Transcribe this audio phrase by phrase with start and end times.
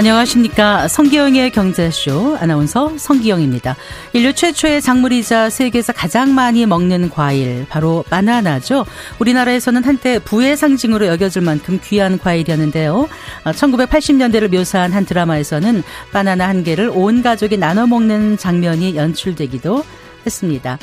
[0.00, 0.88] 안녕하십니까.
[0.88, 3.76] 성기영의 경제쇼 아나운서 성기영입니다.
[4.14, 8.86] 인류 최초의 작물이자 세계에서 가장 많이 먹는 과일, 바로 바나나죠.
[9.18, 13.10] 우리나라에서는 한때 부의 상징으로 여겨질 만큼 귀한 과일이었는데요.
[13.44, 15.82] 1980년대를 어, 묘사한 한 드라마에서는
[16.12, 19.84] 바나나 한 개를 온 가족이 나눠 먹는 장면이 연출되기도
[20.24, 20.78] 했습니다.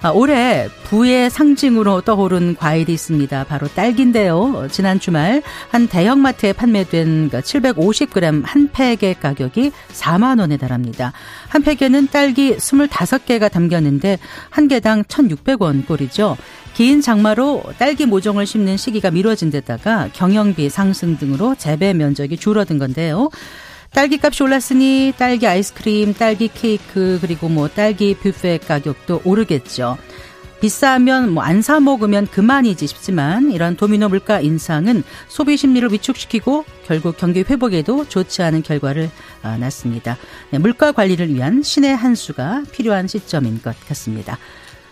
[0.00, 3.44] 아, 올해 부의 상징으로 떠오른 과일이 있습니다.
[3.44, 4.68] 바로 딸기인데요.
[4.70, 11.12] 지난 주말 한 대형마트에 판매된 750g 그한 팩의 가격이 4만 원에 달합니다.
[11.48, 14.18] 한 팩에는 딸기 25개가 담겼는데
[14.50, 16.36] 한 개당 1,600원 꼴이죠.
[16.74, 23.30] 긴 장마로 딸기 모종을 심는 시기가 미뤄진 데다가 경영비 상승 등으로 재배 면적이 줄어든 건데요.
[23.92, 29.98] 딸기 값이 올랐으니 딸기 아이스크림, 딸기 케이크, 그리고 뭐 딸기 뷔페 가격도 오르겠죠.
[30.60, 37.16] 비싸면 뭐 안 사 먹으면 그만이지 싶지만 이런 도미노 물가 인상은 소비 심리를 위축시키고 결국
[37.16, 39.08] 경기 회복에도 좋지 않은 결과를
[39.42, 40.16] 아, 낳습니다.
[40.50, 44.36] 네, 물가 관리를 위한 신의 한 수가 필요한 시점인 것 같습니다.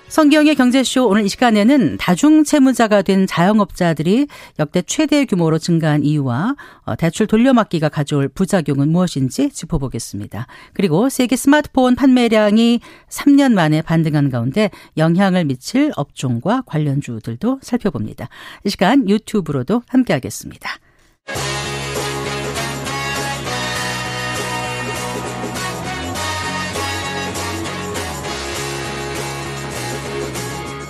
[0.09, 4.29] 성기영의 경제쇼 오늘 이 시간에는 다중 채무자가 된 자영업자들이
[4.61, 6.55] 역대 최대 규모로 증가한 이유와
[6.85, 10.47] 어, 대출 돌려막기가 가져올 부작용은 무엇인지 짚어보겠습니다.
[10.75, 18.29] 그리고 세계 스마트폰 판매량이 3년 만에 반등한 가운데 영향을 미칠 업종과 관련주들도 살펴봅니다.
[18.65, 20.71] 이 시간 유튜브로도 함께하겠습니다.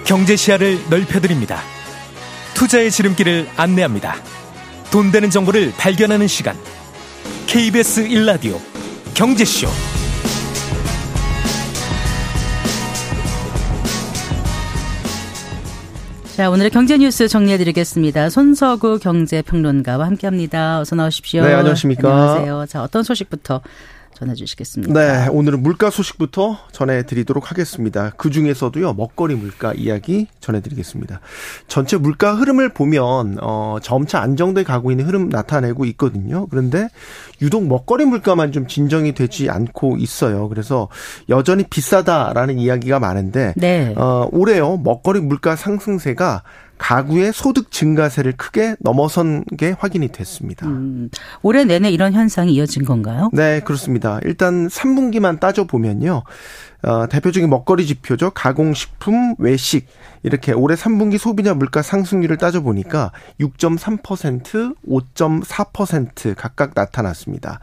[0.07, 1.61] 경제 시야를 넓혀드립니다.
[2.55, 4.15] 투자의 지름길을 안내합니다.
[4.93, 6.57] 돈 되는 정보를 발견하는 시간.
[7.49, 8.57] KBS 1라디오
[9.15, 9.67] 경제쇼.
[16.37, 18.31] 자, 오늘의 경제 뉴스 정리해 드리겠습니다.
[18.31, 20.79] 손서구 경제평론가와 함께 합니다.
[20.79, 21.43] 어서 나오십시오.
[21.43, 22.09] 네, 안녕하십니까.
[22.09, 22.67] 안녕하세요.
[22.69, 23.61] 자, 어떤 소식부터
[24.17, 24.93] 전해주시겠습니까?
[24.93, 28.13] 네, 오늘은 물가 소식부터 전해드리도록 하겠습니다.
[28.17, 31.21] 그 중에서도요 먹거리 물가 이야기 전해드리겠습니다.
[31.69, 36.47] 전체 물가 흐름을 보면 어, 점차 안정돼 가고 있는 흐름 나타내고 있거든요.
[36.47, 36.89] 그런데
[37.43, 40.49] 유독 먹거리 물가만 좀 진정이 되지 않고 있어요.
[40.49, 40.89] 그래서
[41.29, 43.95] 여전히 비싸다라는 이야기가 많은데 네.
[43.97, 46.43] 어, 올해요 먹거리 물가 상승세가
[46.79, 50.67] 가구의 소득 증가세를 크게 넘어선 게 확인이 됐습니다.
[50.67, 51.11] 음,
[51.43, 53.31] 올해 내내 이런 현상이 이어진 건가요?
[53.33, 54.21] 네, 그렇습니다.
[54.25, 56.23] 일단 3분기만 따져보면요.
[56.83, 58.31] 어, 대표적인 먹거리 지표죠.
[58.31, 59.87] 가공식품, 외식
[60.23, 67.61] 이렇게 올해 3분기 소비자 물가 상승률을 따져보니까 6.3%, 5.4% 각각 나타났습니다.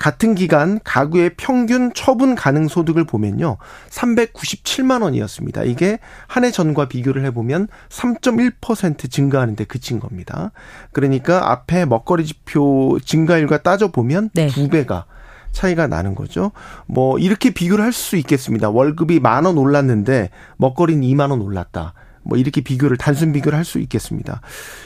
[0.00, 3.58] 같은 기간 가구의 평균 처분 가능 소득을 보면요.
[3.90, 5.64] 397만 원이었습니다.
[5.64, 10.52] 이게 한 해 전과 비교를 해보면 3.1% 증가하는데 그친 겁니다.
[10.92, 14.46] 그러니까 앞에 먹거리 지표 증가율과 따져보면 네.
[14.46, 15.04] 두 배가
[15.52, 16.52] 차이가 나는 거죠.
[16.86, 18.70] 뭐 이렇게 비교를 할 수 있겠습니다.
[18.70, 21.92] 월급이 만 원 올랐는데 먹거리는 2만 원 올랐다.
[22.22, 24.40] 뭐 이렇게 비교를 단순 비교를 할 수 있겠습니다.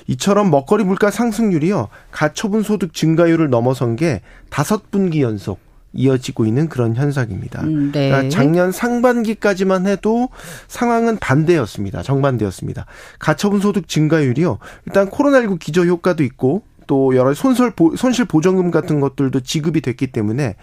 [0.09, 5.59] 이처럼 먹거리 물가 상승률이요 가처분 소득 증가율을 넘어선 게 다섯 분기 연속
[5.95, 7.63] 이어지고 있는 그런 현상입니다.
[7.63, 8.09] 음, 네.
[8.11, 10.29] 그러니까 작년 상반기까지만 해도
[10.69, 12.03] 상황은 반대였습니다.
[12.03, 12.87] 정반대였습니다.
[13.21, 14.59] 가처분 소득 증가율이요.
[14.87, 20.57] 일단 코로나19 기저 효과도 있고 또 여러 손실 손실 보전금 같은 것들도 지급이 됐기 때문에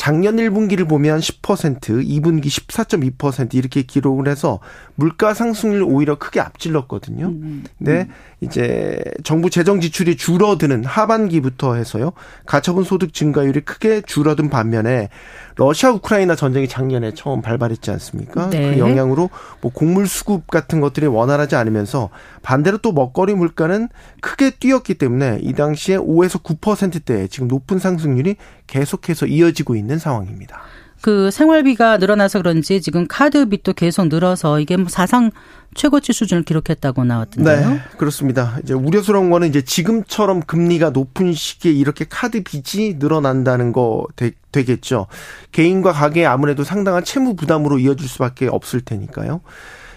[0.00, 4.58] 작년 1분기를 보면 10%, 2분기 14.2% 이렇게 기록을 해서
[4.94, 7.26] 물가 상승률 오히려 크게 앞질렀거든요.
[7.26, 7.64] 음,
[8.06, 8.10] 음.
[8.40, 8.46] 네.
[8.46, 12.12] 이제 정부 재정 지출이 줄어드는 하반기부터 해서요.
[12.46, 15.08] 가처분 소득 증가율이 크게 줄어든 반면에
[15.56, 18.48] 러시아 우크라이나 전쟁이 작년에 처음 발발했지 않습니까?
[18.50, 18.74] 네.
[18.74, 19.30] 그 영향으로
[19.60, 22.08] 뭐 곡물 수급 같은 것들이 원활하지 않으면서
[22.42, 23.88] 반대로 또 먹거리 물가는
[24.20, 28.36] 크게 뛰었기 때문에 이 당시에 5에서 9%대의 지금 높은 상승률이
[28.66, 30.62] 계속해서 이어지고 있는 상황입니다.
[31.02, 35.30] 그 생활비가 늘어나서 그런지 지금 카드 빚도 계속 늘어서 이게 뭐 사상
[35.74, 37.70] 최고치 수준을 기록했다고 나왔던데요.
[37.70, 38.58] 네, 그렇습니다.
[38.62, 45.06] 이제 우려스러운 거는 이제 지금처럼 금리가 높은 시기에 이렇게 카드 빚이 늘어난다는 거 되, 겠죠
[45.52, 49.40] 개인과 가게 아무래도 상당한 채무 부담으로 이어질 수밖에 없을 테니까요.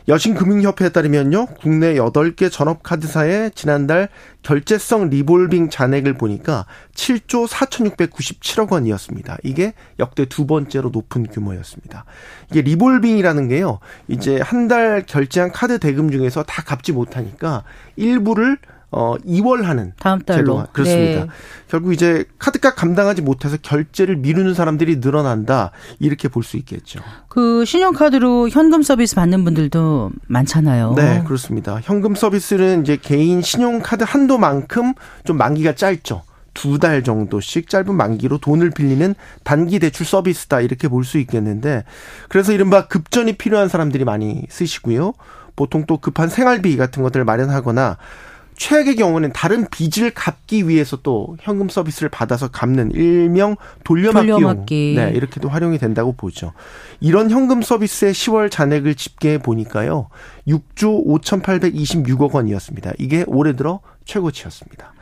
[0.08, 1.46] 여신금융협회에 따르면요.
[1.62, 4.10] 국내 8개 전업카드사의 지난달
[4.42, 9.38] 결제성 리볼빙 잔액을 보니까 7조 4,697억 원이었습니다.
[9.44, 12.04] 이게 역대 두 번째로 높은 규모였습니다.
[12.52, 13.80] 이게 리볼빙이라는 게요.
[14.08, 17.64] 이제 한 달 결제한 카드 대금 중에서 다 갚지 못하니까
[17.98, 18.58] 일부를
[18.96, 19.64] 어 이월
[20.00, 21.22] 다음 달로 그렇습니다.
[21.22, 21.28] 네.
[21.68, 27.00] 결국 이제 카드값 감당하지 못해서 결제를 미루는 사람들이 늘어난다 이렇게 볼 수 있겠죠.
[27.30, 30.94] 그 신용카드로 현금 서비스 받는 분들도 많잖아요.
[30.96, 31.80] 네, 그렇습니다.
[31.82, 34.94] 현금 서비스는 이제 개인 신용카드 한도만큼
[35.26, 36.24] 좀 만기가 짧죠.
[36.54, 41.84] 두달 정도씩 짧은 만기로 돈을 빌리는 단기 대출 서비스다 이렇게 볼 수 있겠는데
[42.30, 45.14] 그래서 이른바 급전이 필요한 사람들이 많이 쓰시고요.
[45.56, 47.98] 보통 또 급한 생활비 같은 것들을 마련하거나
[48.56, 54.94] 최악의 경우는 다른 빚을 갚기 위해서 또 현금 서비스를 받아서 갚는 일명 돌려막기용 돌려막기.
[54.96, 56.54] 네, 이렇게도 활용이 된다고 보죠.
[57.00, 60.08] 이런 현금 서비스의 10월 잔액을 집계해 보니까요.
[60.48, 62.94] 6조 5,826억 원이었습니다.
[63.00, 64.94] 이게 올해 들어 최고치였습니다.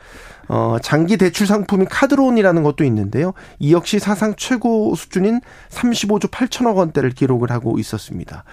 [0.48, 3.32] 어, 장기 대출 상품인 카드론이라는 것도 있는데요.
[3.58, 5.40] 이 역시 사상 최고 수준인
[5.70, 8.44] 35조 8천억 원대를 기록을 하고 있었습니다.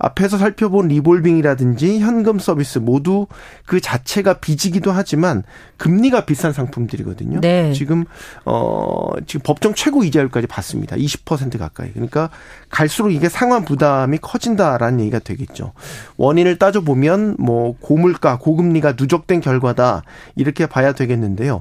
[0.00, 3.26] 앞에서 살펴본 리볼빙이라든지 현금 서비스 모두
[3.66, 5.42] 그 자체가 빚이기도 하지만
[5.76, 7.40] 금리가 비싼 상품들이거든요.
[7.40, 7.72] 네.
[7.74, 8.04] 지금
[8.44, 10.96] 어 지금 법정 최고 이자율까지 받습니다.
[10.96, 11.92] 20% 가까이.
[11.92, 12.30] 그러니까
[12.70, 15.72] 갈수록 이게 상환 부담이 커진다라는 얘기가 되겠죠.
[16.16, 20.02] 원인을 따져 보면 뭐 고물가, 고금리가 누적된 결과다
[20.34, 21.60] 이렇게 봐야 되겠는데요.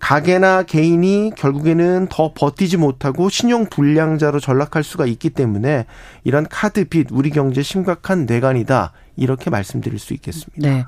[0.00, 5.86] 가게나 개인이 결국에는 더 버티지 못하고 신용 불량자로 전락할 수가 있기 때문에
[6.24, 10.68] 이런 카드 빚 우리 경제 심각한 뇌관이다 이렇게 말씀드릴 수 있겠습니다.
[10.68, 10.84] 네.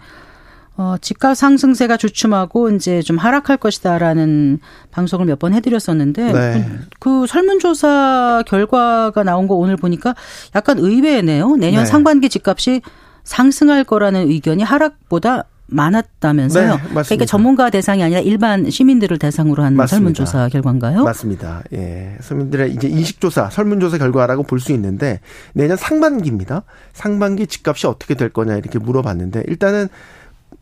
[0.79, 4.59] 어, 집값 상승세가 주춤하고 이제 좀 하락할 것이다라는
[4.91, 6.67] 방송을 몇 번 해드렸었는데 네.
[6.99, 10.14] 그, 그, 설문조사 결과가 나온 거 오늘 보니까
[10.55, 11.56] 약간 의외네요.
[11.56, 11.87] 내년 네.
[11.87, 12.81] 상반기 집값이
[13.25, 16.65] 상승할 거라는 의견이 하락보다 많았다면서요?
[16.67, 17.03] 네, 맞습니다.
[17.03, 19.97] 그러니까 전문가 대상이 아니라 일반 시민들을 대상으로 한 맞습니다.
[19.97, 21.05] 설문조사 결과인가요?
[21.05, 21.63] 맞습니다.
[21.73, 22.17] 예.
[22.21, 25.21] 서민들의 이제 인식조사, 설문조사 결과라고 볼 수 있는데
[25.55, 26.63] 내년 상반기입니다.
[26.93, 29.89] 상반기 집값이 어떻게 될 거냐 이렇게 물어봤는데 일단은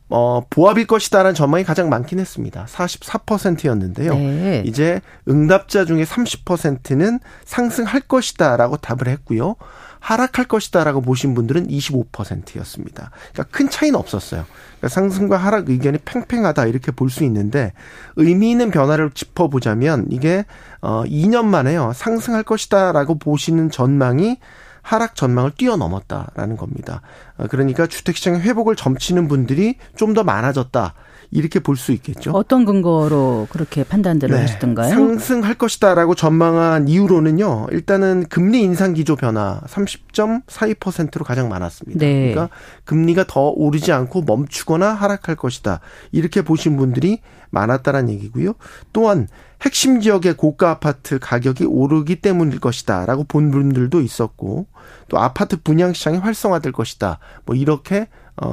[0.08, 2.66] 어, 보합일 것이다라는 전망이 가장 많긴 했습니다.
[2.68, 4.14] 44%였는데요.
[4.14, 4.62] 네.
[4.66, 9.54] 이제 응답자 중에 30%는 상승할 것이다라고 답을 했고요.
[10.00, 13.10] 하락할 것이다라고 보신 분들은 25%였습니다.
[13.32, 14.44] 그러니까 큰 차이는 없었어요.
[14.78, 17.72] 그러니까 상승과 하락 의견이 팽팽하다 이렇게 볼 수 있는데
[18.16, 20.44] 의미 있는 변화를 짚어보자면 이게
[20.80, 24.38] 어 2년 만에요 상승할 것이다라고 보시는 전망이
[24.82, 27.02] 하락 전망을 뛰어넘었다라는 겁니다.
[27.36, 30.94] 어, 그러니까 주택시장의 회복을 점치는 분들이 좀 더 많아졌다.
[31.30, 32.32] 이렇게 볼 수 있겠죠.
[32.32, 34.42] 어떤 근거로 그렇게 판단들을 네.
[34.42, 34.90] 하셨던가요?
[34.90, 37.68] 상승할 것이다라고 전망한 이유로는요.
[37.70, 41.98] 일단은 금리 인상 기조 변화 30.42%로 가장 많았습니다.
[41.98, 42.32] 네.
[42.32, 42.54] 그러니까
[42.84, 45.80] 금리가 더 오르지 않고 멈추거나 하락할 것이다.
[46.12, 48.54] 이렇게 보신 분들이 많았다는 얘기고요.
[48.92, 49.26] 또한
[49.62, 54.66] 핵심 지역의 고가 아파트 가격이 오르기 때문일 것이다 라고 본 분들도 있었고
[55.08, 57.18] 또 아파트 분양 시장이 활성화될 것이다.
[57.44, 58.06] 뭐 이렇게 어,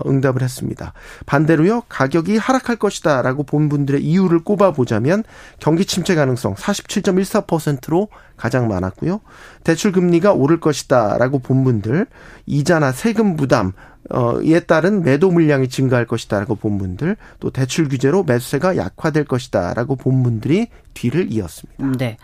[0.05, 0.93] 응답을 했습니다.
[1.25, 5.23] 반대로요, 가격이 하락할 것이다라고 본 분들의 이유를 꼽아보자면
[5.59, 9.21] 경기 침체 가능성 47.14%로 가장 많았고요.
[9.63, 12.07] 대출 금리가 오를 것이다라고 본 분들,
[12.45, 13.73] 이자나 세금 부담,
[14.09, 19.95] 어, 이에 따른 매도 물량이 증가할 것이다라고 본 분들, 또 대출 규제로 매수세가 약화될 것이다라고
[19.95, 21.85] 본 분들이 뒤를 이었습니다.
[21.97, 22.17] 네.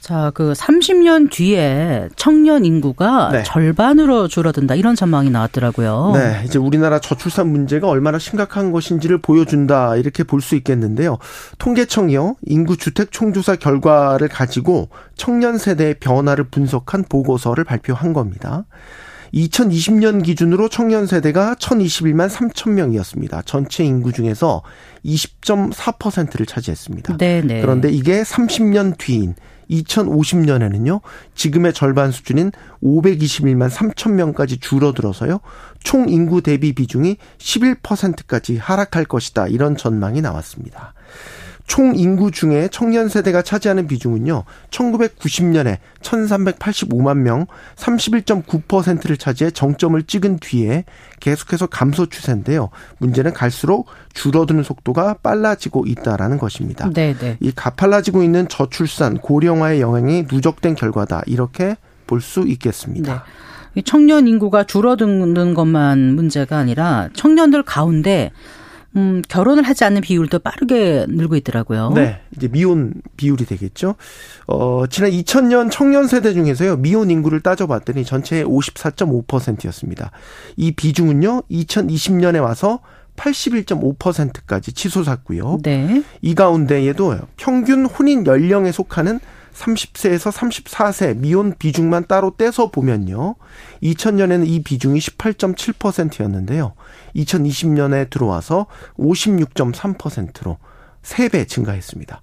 [0.00, 3.42] 자, 그 30년 뒤에 청년 인구가 네.
[3.42, 6.12] 절반으로 줄어든다 이런 전망이 나왔더라고요.
[6.14, 11.18] 네, 이제 우리나라 저출산 문제가 얼마나 심각한 것인지를 보여준다 이렇게 볼 수 있겠는데요.
[11.58, 18.64] 통계청이요 인구 주택 총조사 결과를 가지고 청년 세대의 변화를 분석한 보고서를 발표한 겁니다.
[19.34, 23.42] 2020년 기준으로 청년 세대가 1021만 3천 명이었습니다.
[23.44, 24.62] 전체 인구 중에서
[25.04, 27.18] 20.4%를 차지했습니다.
[27.18, 27.60] 네네.
[27.60, 29.34] 그런데 이게 30년 뒤인
[29.70, 31.00] 2050년에는요,
[31.34, 35.40] 지금의 절반 수준인 521만 3천 명까지 줄어들어서요,
[35.82, 39.48] 총 인구 대비 비중이 11%까지 하락할 것이다.
[39.48, 40.94] 이런 전망이 나왔습니다.
[41.70, 47.46] 총 인구 중에 청년 세대가 차지하는 비중은요, 1990년에 1385만 명,
[47.76, 50.84] 31.9%를 차지해 정점을 찍은 뒤에
[51.20, 52.70] 계속해서 감소 추세인데요.
[52.98, 56.90] 문제는 갈수록 줄어드는 속도가 빨라지고 있다라는 것입니다.
[56.90, 57.18] 네네.
[57.18, 57.36] 네.
[57.38, 61.22] 이 가팔라지고 있는 저출산, 고령화의 영향이 누적된 결과다.
[61.26, 61.76] 이렇게
[62.08, 63.24] 볼 수 있겠습니다.
[63.74, 63.82] 네.
[63.82, 68.32] 청년 인구가 줄어드는 것만 문제가 아니라 청년들 가운데
[68.96, 71.90] 음, 결혼을 하지 않는 비율도 빠르게 늘고 있더라고요.
[71.94, 72.20] 네.
[72.36, 73.94] 이제 미혼 비율이 되겠죠.
[74.46, 80.10] 어, 지난 2000년 청년 세대 중에서요, 미혼 인구를 따져봤더니 전체의 54.5%였습니다.
[80.56, 82.80] 이 비중은요, 2020년에 와서
[83.16, 85.58] 81.5%까지 치솟았고요.
[85.62, 86.02] 네.
[86.22, 89.20] 이 가운데에도 평균 혼인 연령에 속하는
[89.54, 93.36] 30세에서 34세 미혼 비중만 따로 떼서 보면요.
[93.82, 96.74] 2000년에는 이 비중이 18.7%였는데요.
[97.16, 98.66] 2020년에 들어와서
[98.98, 100.58] 56.3%로
[101.02, 102.20] 3배 증가했습니다.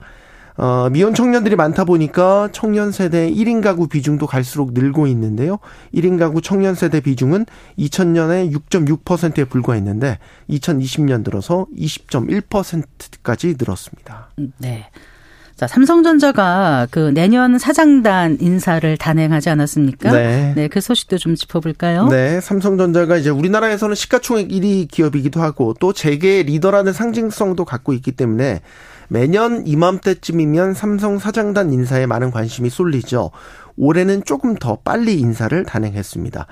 [0.58, 5.60] 어, 미혼 청년들이 많다 보니까 청년 세대 1인 가구 비중도 갈수록 늘고 있는데요.
[5.94, 7.46] 1인 가구 청년 세대 비중은
[7.78, 10.18] 2000년에 6.6%에 불과했는데
[10.50, 14.30] 2020년 들어서 20.1%까지 늘었습니다.
[14.58, 14.90] 네.
[15.58, 20.12] 자, 삼성전자가 그 내년 사장단 인사를 단행하지 않았습니까?
[20.12, 20.54] 네.
[20.56, 22.10] 네, 그 소식도 좀 짚어볼까요?
[22.10, 28.62] 네, 삼성전자가 이제 우리나라에서는 시가총액 1위 기업이기도 하고 또 재계 리더라는 상징성도 갖고 있기 때문에
[29.08, 33.32] 매년 이맘때쯤이면 삼성 사장단 인사에 많은 관심이 쏠리죠.
[33.78, 36.46] 올해는 조금 더 빨리 인사를 단행했습니다.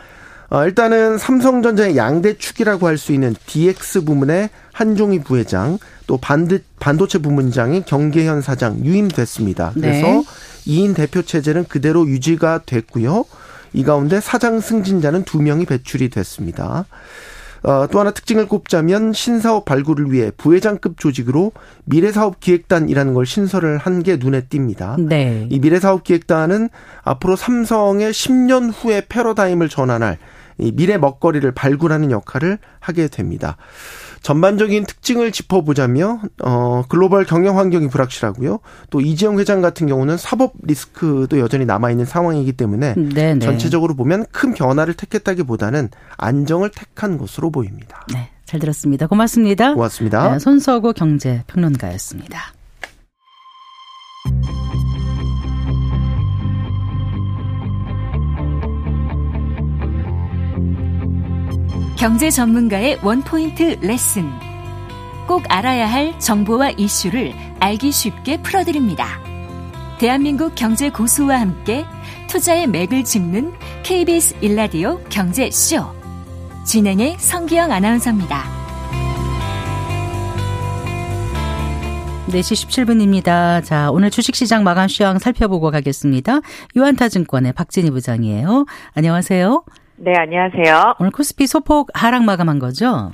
[0.49, 7.17] 어, 일단은 삼성전자의 양대 축이라고 할 수 있는 DX 부문의 한종희 부회장, 또 반드, 반도체
[7.17, 9.71] 부문장이 경계현 사장 유임됐습니다.
[9.73, 10.23] 그래서 네.
[10.67, 13.25] 2인 대표 체제는 그대로 유지가 됐고요.
[13.73, 16.85] 이 가운데 사장 승진자는 두 명이 배출이 됐습니다.
[17.65, 21.51] 어, 또 하나 특징을 꼽자면 신사업 발굴을 위해 부회장급 조직으로
[21.85, 24.99] 미래사업기획단이라는 걸 신설을 한 게 눈에 띕니다.
[25.01, 25.47] 네.
[25.49, 26.69] 이 미래사업기획단은
[27.03, 30.17] 앞으로 삼성의 10년 후의 패러다임을 전환할
[30.59, 33.57] 이 미래 먹거리를 발굴하는 역할을 하게 됩니다.
[34.25, 38.57] 전반적인 특징을 짚어보자면 어 글로벌 경영 환경이 불확실하고요.
[38.89, 43.33] 또 이재용 회장 같은 경우는 사법 리스크도 여전히 남아 있는 상황이기 때문에 네네.
[43.35, 43.39] 네.
[43.39, 48.03] 전체적으로 보면 큰 변화를 택했다기보다는 안정을 택한 것으로 보입니다.
[48.11, 49.05] 네, 잘 들었습니다.
[49.05, 49.75] 고맙습니다.
[49.75, 50.31] 고맙습니다.
[50.31, 52.51] 네, 손서구 경제 평론가였습니다.
[61.97, 64.29] 경제 전문가의 원포인트 레슨.
[65.27, 69.07] 꼭 알아야 할 정보와 이슈를 알기 쉽게 풀어드립니다.
[69.97, 71.85] 대한민국 경제 고수와 함께
[72.27, 75.85] 투자의 맥을 짚는 KBS 일라디오 경제쇼.
[76.65, 78.43] 진행의 성기영 아나운서입니다.
[82.27, 83.63] 4시 17분입니다.
[83.63, 86.41] 자, 오늘 주식시장 마감 시황 살펴보고 가겠습니다.
[86.75, 88.65] 유한타증권의 박진희 부장이에요.
[88.95, 89.63] 안녕하세요.
[89.97, 90.95] 네, 안녕하세요.
[90.99, 93.13] 오늘 코스피 소폭 하락 마감한 거죠?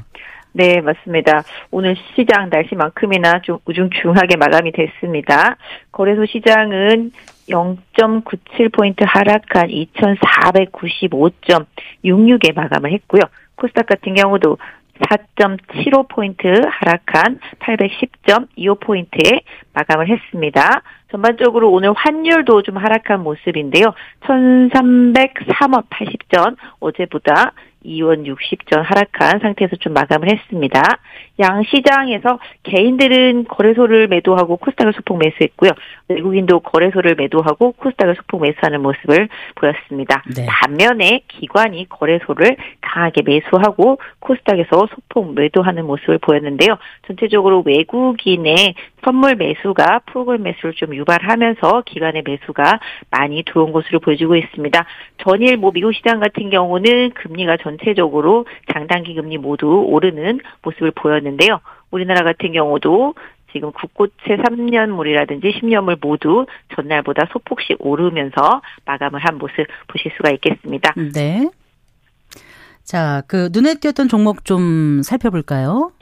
[0.54, 1.44] 네, 맞습니다.
[1.70, 5.58] 오늘 시장 날씨만큼이나 좀 우중충하게 마감이 됐습니다.
[5.92, 7.12] 거래소 시장은
[7.48, 13.22] 0.97포인트 하락한 2,495.66에 마감을 했고요.
[13.56, 14.58] 코스닥 같은 경우도
[15.00, 19.42] 4.75포인트 하락한 810.25포인트에
[19.74, 20.82] 마감을 했습니다.
[21.12, 23.94] 전반적으로 오늘 환율도 좀 하락한 모습인데요.
[24.22, 27.54] 1303원 80전 어제보다
[27.86, 30.82] 2원 60전 하락한 상태에서 좀 마감을 했습니다.
[31.42, 35.72] 양 시장에서 개인들은 거래소를 매도하고 코스닥을 소폭 매수했고요.
[36.08, 40.24] 외국인도 거래소를 매도하고 코스닥을 소폭 매수하는 모습을 보였습니다.
[40.36, 40.46] 네.
[40.46, 46.78] 반면에 기관이 거래소를 강하게 매수하고 코스닥에서 소폭 매도하는 모습을 보였는데요.
[47.08, 52.80] 전체적으로 외국인의 선물 매수가 프로그램 매수를 좀 유발하면서 기관의 매수가
[53.10, 54.86] 많이 들어온 것으로 보여지고 있습니다.
[55.18, 61.60] 전일 뭐 미국 시장 같은 경우는 금리가 전체적으로 장단기 금리 모두 오르는 모습을 보였는데 요.
[61.92, 63.16] 우리나라 같은 경우도
[63.52, 66.46] 지금 국고채 3년물이라든지 10년물 모두
[66.76, 70.94] 전날보다 소폭씩 오르면서 마감을 한 모습 보실 수가 있겠습니다.
[71.14, 71.50] 네.
[72.92, 75.94] 자, 그 눈에 띄었던 종목 좀 살펴볼까요?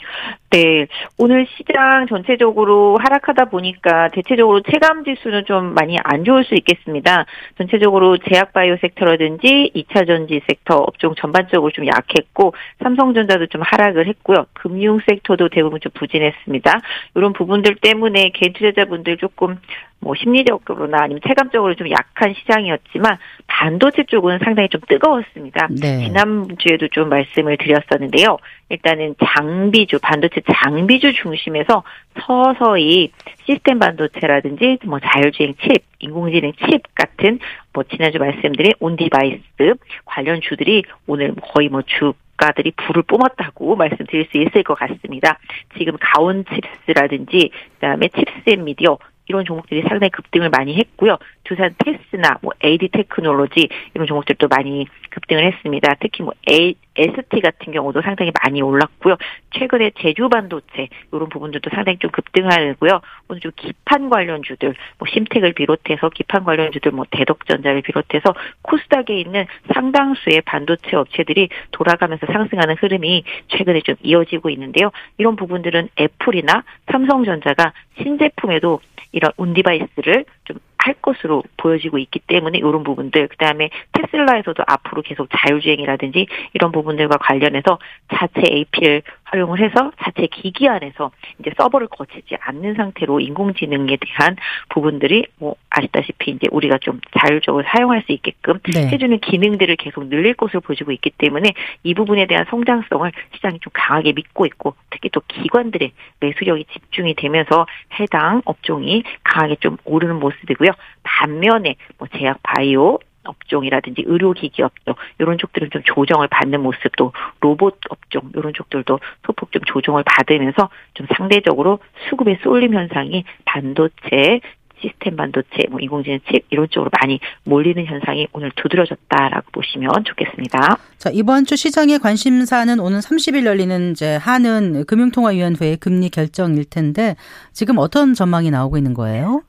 [0.50, 0.88] 네.
[1.20, 7.28] 오늘 시장 전체적으로 하락하다 보니까 대체적으로 체감 지수는 좀 많이 안 좋을 수 있겠습니다.
[7.60, 14.48] 전체적으로 제약 바이오 섹터라든지 2차 전지 섹터 업종 전반적으로 좀 약했고 삼성전자도 좀 하락을 했고요.
[14.54, 16.82] 금융 섹터도 대부분 좀 부진했습니다.
[17.14, 19.60] 이런 부분들 때문에 개인 투자자분들 조금
[20.02, 25.68] 뭐 심리적으로나 아니면 체감적으로 좀 약한 시장이었지만 반도체 쪽은 상당히 좀 뜨거웠습니다.
[25.70, 26.06] 네.
[26.06, 28.38] 지난주에도 좀 말씀을 드렸었는데요.
[28.70, 31.84] 일단은 장비주, 반도체 장비주 중심에서
[32.22, 33.12] 서서히
[33.46, 37.40] 시스템 반도체라든지 뭐 자율주행 칩, 인공지능 칩 같은
[37.74, 39.74] 뭐 지난주 말씀드린 on-device
[40.06, 45.38] 관련 주들이 오늘 거의 뭐 주, 가들이 불을 뿜었다고 말씀드릴 수 있을 것 같습니다.
[45.78, 48.98] 지금 가온 칩스라든지 그다음에 칩스 미디어
[49.30, 51.18] 이런 종목들이 상당히 급등을 많이 했고요.
[51.44, 55.96] 두산 테스나 뭐 AD 테크놀로지 이런 종목들도 많이 급등을 했습니다.
[56.02, 59.16] 특히 뭐 A, ST 같은 경우도 상당히 많이 올랐고요.
[59.52, 63.02] 최근에 제주 반도체 이런 부분들도 상당히 좀 급등하고요.
[63.28, 70.42] 오늘 좀 기판 관련주들, 뭐 심택을 비롯해서 기판 관련주들, 뭐 대덕전자를 비롯해서 코스닥에 있는 상당수의
[70.42, 74.92] 반도체 업체들이 돌아가면서 상승하는 흐름이 최근에 좀 이어지고 있는데요.
[75.18, 83.28] 이런 부분들은 애플이나 삼성전자가 신제품에도 이런 온디바이스를 좀 할 것으로 보여지고 있기 때문에 이런 부분들
[83.28, 87.80] 그다음에 테슬라에서도 앞으로 계속 자율주행이라든지 이런 부분들과 관련해서
[88.14, 94.36] 자체 AP를 활용을 해서 자체 기기 안에서 이제 서버를 거치지 않는 상태로 인공지능에 대한
[94.70, 98.88] 부분들이 뭐 아시다시피 이제 우리가 좀 자율적으로 사용할 수 있게끔 네.
[98.88, 104.14] 해주는 기능들을 계속 늘릴 것으로 보여지고 있기 때문에 이 부분에 대한 성장성을 시장이 좀 강하게
[104.14, 107.66] 믿고 있고 특히 또 기관들의 매수력이 집중이 되면서
[108.00, 110.72] 해당 업종이 강하게 좀 오르는 모습이고요.
[111.04, 118.32] 반면에 뭐 제약 바이오 업종이라든지 의료기기 업종 이런 쪽들은 좀 조정을 받는 모습도 로봇 업종
[118.36, 124.42] 이런 쪽들도 소폭 좀 조정을 받으면서 좀 상대적으로 수급의 쏠림 현상이 반도체
[124.82, 130.78] 시스템 반도체, 뭐 인공지능 칩 이런 쪽으로 많이 몰리는 현상이 오늘 두드러졌다라고 보시면 좋겠습니다.
[130.98, 137.16] 자 이번 주 시장의 관심사는 오늘 30일 열리는 이제 한은 금융통화위원회의 금리 결정일 텐데
[137.52, 139.42] 지금 어떤 전망이 나오고 있는 거예요?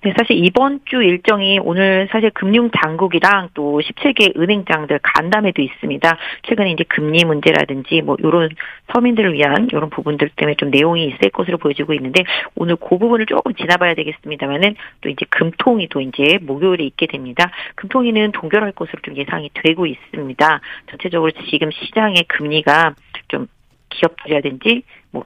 [0.00, 6.16] 네, 사실 이번 주 일정이 오늘 사실 금융 당국이랑 또 17개 은행장들 간담회도 있습니다.
[6.44, 8.50] 최근에 이제 금리 문제라든지 뭐 요런
[8.92, 12.22] 서민들을 위한 요런 부분들 때문에 좀 내용이 있을 것으로 보여지고 있는데
[12.54, 17.50] 오늘 그 부분을 조금 지나봐야 되겠습니다만은 또 이제 금통위도 이제 목요일에 있게 됩니다.
[17.74, 20.60] 금통위는 동결할 것으로 좀 예상이 되고 있습니다.
[20.90, 22.94] 전체적으로 지금 시장의 금리가
[23.26, 23.48] 좀
[23.88, 25.24] 기업들이라든지 뭐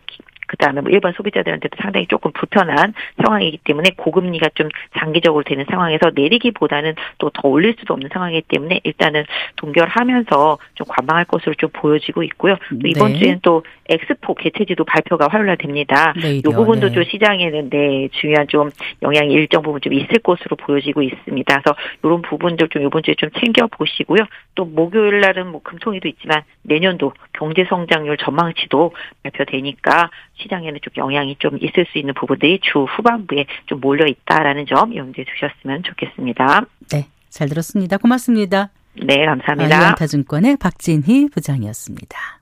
[0.52, 2.94] 그다음에 뭐 일반 소비자들한테도 상당히 조금 불편한
[3.24, 4.68] 상황이기 때문에 고금리가 좀
[4.98, 9.24] 장기적으로 되는 상황에서 내리기보다는 또 더 올릴 수도 없는 상황이기 때문에 일단은
[9.56, 12.56] 동결하면서 좀 관망할 것으로 좀 보여지고 있고요.
[12.70, 13.18] 또 이번 네.
[13.18, 16.14] 주에는 또 엑스포 개최지도 발표가 활발됩니다.
[16.20, 16.92] 네, 이 부분도 네.
[16.92, 18.70] 좀 시장에는 네 중요한 좀
[19.02, 21.60] 영향이 일정 부분 좀 있을 것으로 보여지고 있습니다.
[21.60, 24.20] 그래서 이런 부분들 좀 이번 주에 좀 챙겨 보시고요.
[24.54, 31.56] 또 목요일 날은 뭐 금통위도 있지만 내년도 경제 성장률 전망치도 발표되니까 시장에는 좀 영향이 좀
[31.60, 36.66] 있을 수 있는 부분들이 주 후반부에 좀 몰려 있다라는 점 염두에 두셨으면 좋겠습니다.
[36.90, 37.96] 네, 잘 들었습니다.
[37.96, 38.70] 고맙습니다.
[38.94, 39.88] 네, 감사합니다.
[39.88, 42.41] 아, 유타증권의 박진희 부장이었습니다.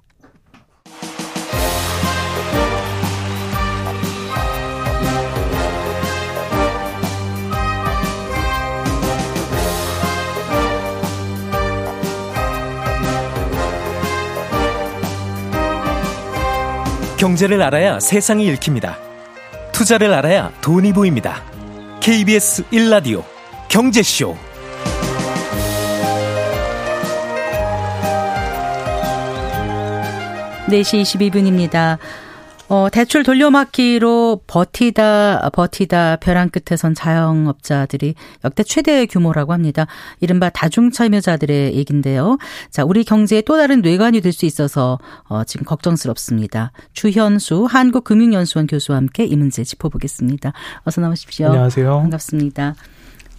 [17.21, 18.99] 경제를 알아야 세상이 읽힙니다.
[19.73, 21.43] 투자를 알아야 돈이 보입니다.
[22.01, 23.23] KBS 1라디오
[23.69, 24.39] 경제쇼.
[30.71, 31.99] 네시 22분입니다.
[32.73, 39.89] 어, 대출 돌려막기로 버티다, 버티다 벼랑 끝에 선 자영업자들이 역대 최대의 규모라고 합니다.
[40.21, 42.39] 이른바 다중 참여자들의 얘긴데요.
[42.71, 46.71] 자, 우리 경제에 또 다른 뇌관이 될 수 있어서, 어, 지금 걱정스럽습니다.
[46.93, 50.53] 주현수 한국금융연수원 교수와 함께 이 문제 짚어보겠습니다.
[50.85, 51.49] 어서 나오십시오.
[51.49, 51.91] 안녕하세요.
[52.03, 52.77] 반갑습니다.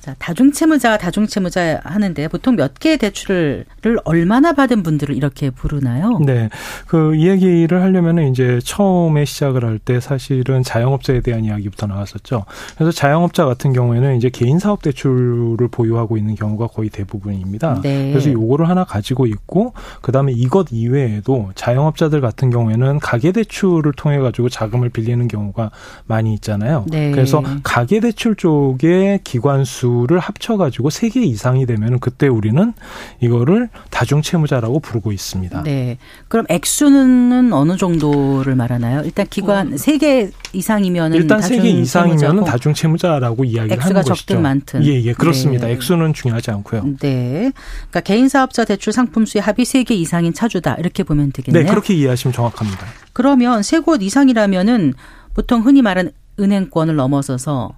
[0.02, 3.66] 자, 다중채무자, 다중채무자 하는데 보통 몇 개의 대출을
[4.04, 6.18] 얼마나 받은 분들을 이렇게 부르나요?
[6.26, 6.50] 네.
[6.88, 12.46] 그이 얘기를 하려면은 이제 처음에 시작을 할 때 사실은 자영업자에 대한 이야기부터 나왔었죠.
[12.76, 17.82] 그래서 자영업자 같은 경우에는 이제 개인 사업 대출을 보유하고 있는 경우가 거의 대부분입니다.
[17.82, 18.12] 네.
[18.12, 24.50] 그래서 요거를 하나 가지고 있고 그다음에 이것 이외에도 자영업자들 같은 경우에는 가계 대출을 통해 가지고
[24.50, 25.72] 자금을 빌리는 경우가
[26.06, 26.86] 많이 있잖아요.
[26.90, 27.10] 네.
[27.10, 32.74] 그래서 가계 대출 쪽에 기관수 수를 합쳐가지고 세 개 이상이 되면 그때 우리는
[33.20, 35.64] 이거를 다중채무자라고 부르고 있습니다.
[35.64, 35.98] 네.
[36.30, 39.02] 그럼 액수는 어느 정도를 말하나요?
[39.04, 39.78] 일단 기관 어.
[39.78, 44.16] 세개 이상이면 일단 세 개 이상이면 다중채무자라고 이야기를 하는 것이죠.
[44.16, 44.86] 적든 많든.
[44.86, 45.68] 예, 예, 그렇습니다.
[45.68, 45.74] 네.
[45.74, 46.84] 액수는 중요하지 않고요.
[47.02, 47.52] 네.
[47.90, 51.64] 그러니까 개인 사업자 대출 상품 수의 합이 세 개 이상인 차주다 이렇게 보면 되겠네요.
[51.64, 52.86] 네, 그렇게 이해하시면 정확합니다.
[53.14, 54.94] 그러면 세 곳 이상이라면은
[55.34, 57.74] 보통 흔히 말하는 은행권을 넘어서서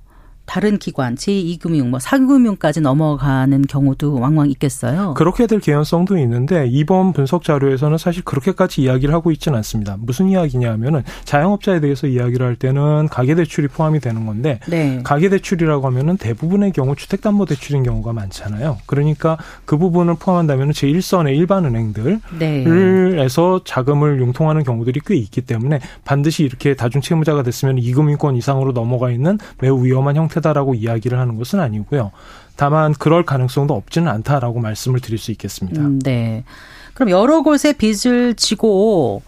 [0.45, 5.13] 다른 기관, 제2금융, 뭐 사금융까지 넘어가는 경우도 왕왕 있겠어요.
[5.15, 9.95] 그렇게 될 개연성도 있는데 이번 분석 자료에서는 사실 그렇게까지 이야기를 하고 있지는 않습니다.
[9.99, 14.99] 무슨 이야기냐면은 자영업자에 대해서 이야기를 할 때는 가계대출이 포함이 되는 건데 네.
[15.03, 18.79] 가계대출이라고 하면은 대부분의 경우 주택담보대출인 경우가 많잖아요.
[18.85, 23.63] 그러니까 그 부분을 포함한다면은 제1선의 일반 은행들에서 네.
[23.63, 29.83] 자금을 융통하는 경우들이 꽤 있기 때문에 반드시 이렇게 다중채무자가 됐으면 이금융권 이상으로 넘어가 있는 매우
[29.83, 32.11] 위험한 형태 상태다라고 이야기를 하는 것은 아니고요.
[32.55, 35.81] 다만 그럴 가능성도 없지는 않다라고 말씀을 드릴 수 있겠습니다.
[35.81, 36.43] 음, 네.
[36.93, 39.21] 그럼 여러 곳에 빚을 지고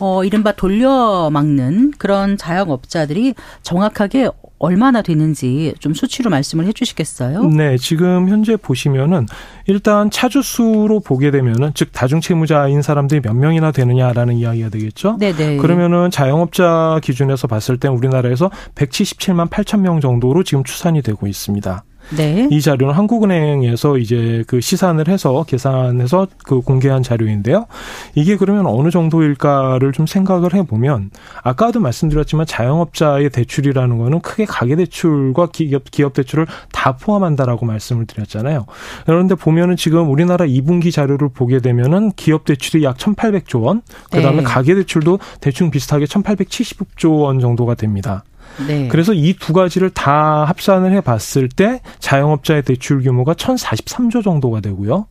[0.00, 7.44] 어 이른바 돌려막는 그런 자영업자들이 정확하게 얼마나 되는지 좀 수치로 말씀을 해 주시겠어요?
[7.44, 9.26] 네, 지금 현재 보시면은
[9.66, 15.16] 일단 차주 수로 보게 되면은 즉 다중 채무자인 사람들이 몇 명이나 되느냐라는 이야기가 되겠죠.
[15.18, 15.56] 네, 네.
[15.58, 21.84] 그러면은 자영업자 기준에서 봤을 때 우리나라에서 177만 8천 명 정도로 지금 추산이 되고 있습니다.
[22.16, 22.48] 네.
[22.50, 27.66] 이 자료는 한국은행에서 이제 그 시산을 해서 계산해서 그 공개한 자료인데요.
[28.14, 31.10] 이게 그러면 어느 정도일까를 좀 생각을 해보면
[31.42, 38.66] 아까도 말씀드렸지만 자영업자의 대출이라는 거는 크게 가계 대출과 기업 기업 대출을 다 포함한다라고 말씀을 드렸잖아요.
[39.04, 44.42] 그런데 보면은 지금 우리나라 2분기 자료를 보게 되면은 기업 대출이 약 1,800조 원, 그다음에 네.
[44.42, 48.24] 가계 대출도 대충 비슷하게 1,870조 원 정도가 됩니다.
[48.66, 48.88] 네.
[48.88, 55.06] 그래서 이 두 가지를 다 합산을 해 봤을 때 자영업자의 대출 규모가 1,043조 정도가 되고요.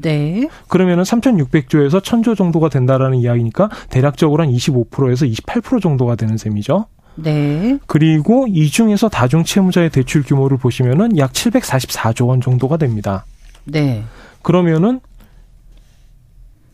[0.00, 0.48] 네.
[0.68, 6.86] 그러면은 3,600조에서 1,000조 정도가 된다라는 이야기니까 대략적으로 한 25%에서 28% 정도가 되는 셈이죠.
[7.16, 7.78] 네.
[7.86, 13.26] 그리고 이 중에서 다중 채무자의 대출 규모를 보시면은 약 744조 원 정도가 됩니다.
[13.64, 14.04] 네.
[14.42, 15.00] 그러면은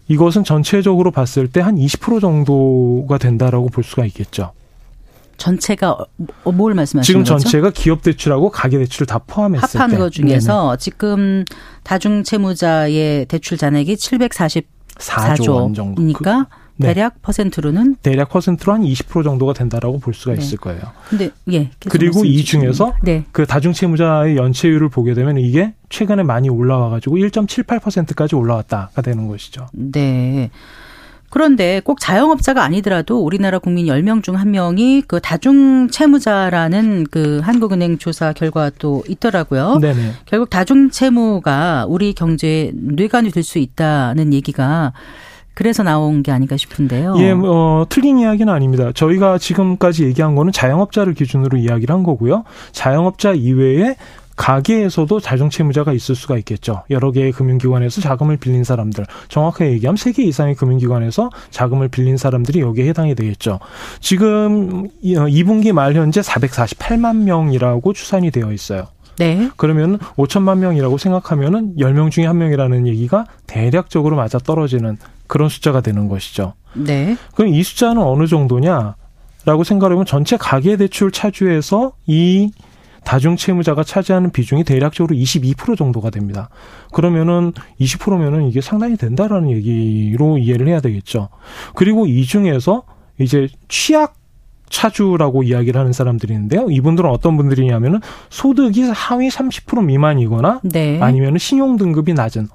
[0.08, 4.52] 이것은 전체적으로 봤을 때 한 20% 정도가 된다라고 볼 수가 있겠죠.
[5.36, 5.96] 전체가
[6.44, 7.38] 어, 뭘 말씀하시는 지금 거죠?
[7.38, 9.96] 전체가 기업 대출하고 가계 대출을 다 포함했을 합한 때.
[9.98, 10.76] 것 중에서 네네.
[10.78, 11.44] 지금
[11.82, 16.88] 다중 채무자의 대출 잔액이 744조 정도니까 그, 네.
[16.92, 20.42] 대략 퍼센트로는 대략 퍼센트로 한 20% 정도가 된다라고 볼 수가 네.
[20.42, 20.80] 있을 거예요.
[21.08, 21.70] 근데 예.
[21.88, 23.24] 그리고 이 중에서 네.
[23.32, 29.68] 그 다중 채무자의 연체율을 보게 되면 이게 최근에 많이 올라와 가지고 1.78%까지 올라왔다가 되는 것이죠.
[29.72, 30.50] 네.
[31.30, 38.32] 그런데 꼭 자영업자가 아니더라도 우리나라 국민 10명 중 1명이 그 다중 채무자라는 그 한국은행 조사
[38.32, 39.78] 결과도 있더라고요.
[39.80, 40.12] 네네.
[40.26, 44.92] 결국 다중 채무가 우리 경제에 뇌관이 될 수 있다는 얘기가
[45.54, 47.14] 그래서 나온 게 아닌가 싶은데요.
[47.18, 48.90] 예, 어, 틀린 이야기는 아닙니다.
[48.92, 52.44] 저희가 지금까지 얘기한 거는 자영업자를 기준으로 이야기를 한 거고요.
[52.72, 53.96] 자영업자 이외에
[54.36, 56.82] 가게에서도 자중채무자가 있을 수가 있겠죠.
[56.90, 62.60] 여러 개의 금융기관에서 자금을 빌린 사람들, 정확하게 얘기하면 세 개 이상의 금융기관에서 자금을 빌린 사람들이
[62.60, 63.60] 여기에 해당이 되겠죠.
[64.00, 68.86] 지금 2분기 어, 말 현재 448만 명이라고 추산이 되어 있어요.
[69.18, 69.50] 네.
[69.56, 74.96] 그러면 5천만 명이라고 생각하면은 10명 중에 1명이라는 얘기가 대략적으로 맞아 떨어지는
[75.26, 76.54] 그런 숫자가 되는 것이죠.
[76.74, 77.16] 네.
[77.34, 78.94] 그럼 이 숫자는 어느 정도냐
[79.44, 82.50] 라고 생각하면 전체 가계 대출 차주에서 이
[83.06, 86.50] 다중 채무자가 차지하는 비중이 대략적으로 22% 정도가 됩니다.
[86.92, 91.28] 그러면은 20%면은 이게 상당히 된다라는 얘기로 이해를 해야 되겠죠.
[91.76, 92.82] 그리고 이 중에서
[93.18, 94.16] 이제 취약
[94.68, 96.66] 차주라고 이야기를 하는 사람들이 있는데요.
[96.68, 101.00] 이분들은 어떤 분들이냐면은 소득이 하위 30% 미만이거나 네.
[101.00, 102.48] 아니면은 신용 등급이 낮은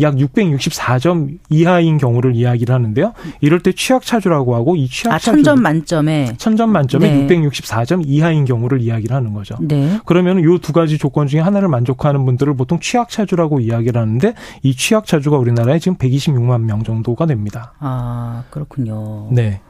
[0.00, 3.12] 약 664점 이하인 경우를 이야기를 하는데요.
[3.40, 7.26] 이럴 때 취약 차주라고 하고 이 취약 아, 차주 천점 만점에 천점 만점에 네.
[7.26, 9.56] 664점 이하인 경우를 이야기를 하는 거죠.
[9.60, 10.00] 네.
[10.06, 14.74] 그러면 요 두 가지 조건 중에 하나를 만족하는 분들을 보통 취약 차주라고 이야기를 하는데 이
[14.74, 17.74] 취약 차주가 우리나라에 지금 126만 명 정도가 됩니다.
[17.80, 19.28] 아, 그렇군요.
[19.32, 19.60] 네.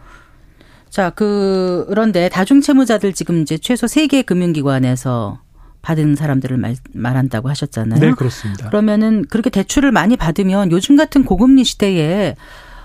[0.90, 5.40] 자, 그, 그런데 다중채무자들 지금 이제 최소 3개 금융기관에서
[5.82, 8.00] 받은 사람들을 말, 말한다고 하셨잖아요.
[8.00, 8.68] 네, 그렇습니다.
[8.68, 12.36] 그러면은 그렇게 대출을 많이 받으면 요즘 같은 고금리 시대에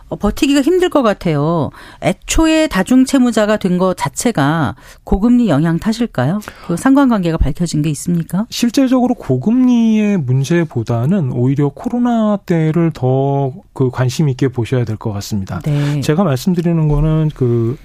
[0.10, 1.70] 어, 버티기가 힘들 것 같아요.
[2.02, 6.40] 애초에 다중 채무자가 된 것 자체가 고금리 영향 탓일까요?
[6.66, 8.46] 그 상관관계가 밝혀진 게 있습니까?
[8.50, 15.60] 실제적으로 고금리의 문제보다는 오히려 코로나 때를 더 그 관심 있게 보셔야 될 것 같습니다.
[15.64, 16.02] 네.
[16.02, 17.78] 제가 말씀드리는 거는 그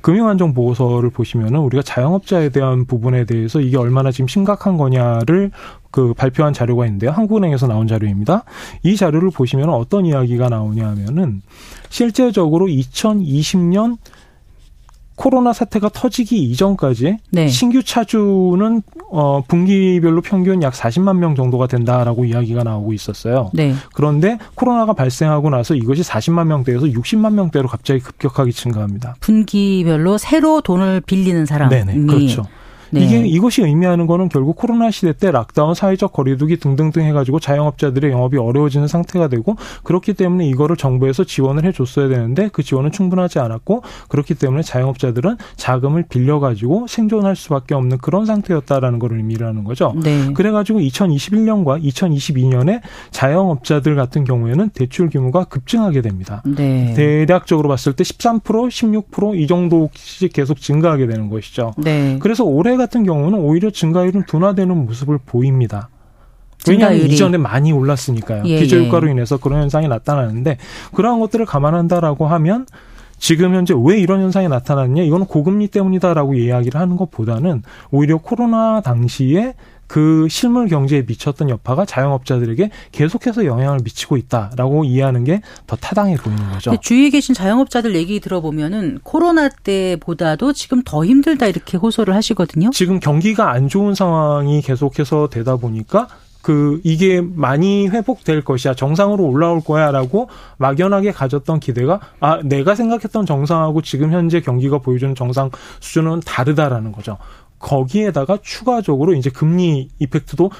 [0.00, 5.50] 금융안정 보고서를 보시면은 우리가 자영업자에 대한 부분에 대해서 이게 얼마나 지금 심각한 거냐를
[5.90, 7.10] 그 발표한 자료가 있는데요.
[7.10, 8.44] 한국은행에서 나온 자료입니다.
[8.82, 11.42] 이 자료를 보시면 어떤 이야기가 나오냐 하면은
[11.88, 13.96] 실제적으로 2020년
[15.18, 17.48] 코로나 사태가 터지기 이전까지 네.
[17.48, 23.50] 신규 차주는 어 분기별로 평균 약 40만 명 정도가 된다라고 이야기가 나오고 있었어요.
[23.52, 23.74] 네.
[23.92, 29.16] 그런데 코로나가 발생하고 나서 이것이 40만 명대에서 60만 명대로 갑자기 급격하게 증가합니다.
[29.18, 32.46] 분기별로 새로 돈을 빌리는 사람이 네네, 그렇죠.
[32.90, 33.04] 네.
[33.04, 38.36] 이게 이것이 의미하는 거는 결국 코로나 시대 때 락다운, 사회적 거리두기 등등등 해가지고 자영업자들의 영업이
[38.36, 44.34] 어려워지는 상태가 되고 그렇기 때문에 이거를 정부에서 지원을 해줬어야 되는데 그 지원은 충분하지 않았고 그렇기
[44.34, 49.94] 때문에 자영업자들은 자금을 빌려가지고 생존할 수밖에 없는 그런 상태였다라는 걸 의미하는 거죠.
[50.02, 50.32] 네.
[50.32, 56.42] 그래가지고 2021년과 2022년에 자영업자들 같은 경우에는 대출 규모가 급증하게 됩니다.
[56.46, 56.94] 네.
[56.94, 61.74] 대략적으로 봤을 때 13%, 16%이 정도씩 계속 증가하게 되는 것이죠.
[61.76, 62.16] 네.
[62.20, 65.90] 그래서 올해 같은 경우는 오히려 증가율은 둔화되는 모습을 보입니다.
[66.66, 68.42] 왜냐하면 이전에 많이 올랐으니까요.
[68.46, 69.12] 예, 기저효과로 예.
[69.12, 70.58] 인해서 그런 현상이 나타나는데
[70.94, 72.66] 그러한 것들을 감안한다라고 하면
[73.18, 75.02] 지금 현재 왜 이런 현상이 나타났냐?
[75.02, 79.54] 이거는 고금리 때문이다라고 이야기를 하는 것보다는 오히려 코로나 당시에
[79.88, 86.50] 그 실물 경제에 미쳤던 여파가 자영업자들에게 계속해서 영향을 미치고 있다라고 이해하는 게 더 타당해 보이는
[86.50, 86.76] 거죠.
[86.80, 92.70] 주위에 계신 자영업자들 얘기 들어보면은 코로나 때보다도 지금 더 힘들다 이렇게 호소를 하시거든요.
[92.70, 96.08] 지금 경기가 안 좋은 상황이 계속해서 되다 보니까
[96.40, 103.82] 그 이게 많이 회복될 것이야 정상으로 올라올 거야라고 막연하게 가졌던 기대가 아 내가 생각했던 정상하고
[103.82, 107.18] 지금 현재 경기가 보여주는 정상 수준은 다르다라는 거죠.
[107.58, 110.50] 거기에다가 추가적으로 이제 금리 이펙트도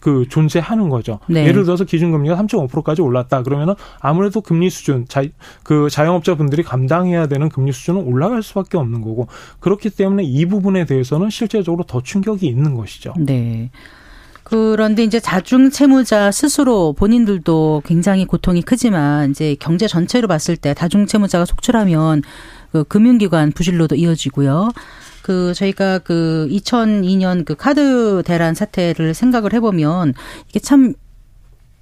[0.00, 1.18] 그 존재하는 거죠.
[1.28, 1.44] 네.
[1.46, 5.24] 예를 들어서 기준금리가 3.5%까지 올랐다 그러면은 아무래도 금리 수준 자
[5.62, 9.28] 그 자영업자분들이 감당해야 되는 금리 수준은 올라갈 수밖에 없는 거고
[9.60, 13.14] 그렇기 때문에 이 부분에 대해서는 실제적으로 더 충격이 있는 것이죠.
[13.18, 13.70] 네.
[14.44, 21.06] 그런데 이제 자중 채무자 스스로 본인들도 굉장히 고통이 크지만 이제 경제 전체로 봤을 때 다중
[21.06, 22.22] 채무자가 속출하면
[22.72, 24.70] 그 금융기관 부실로도 이어지고요.
[25.28, 30.14] 그 저희가 그 2002년 그 카드 대란 사태를 생각을 해보면
[30.48, 30.94] 이게 참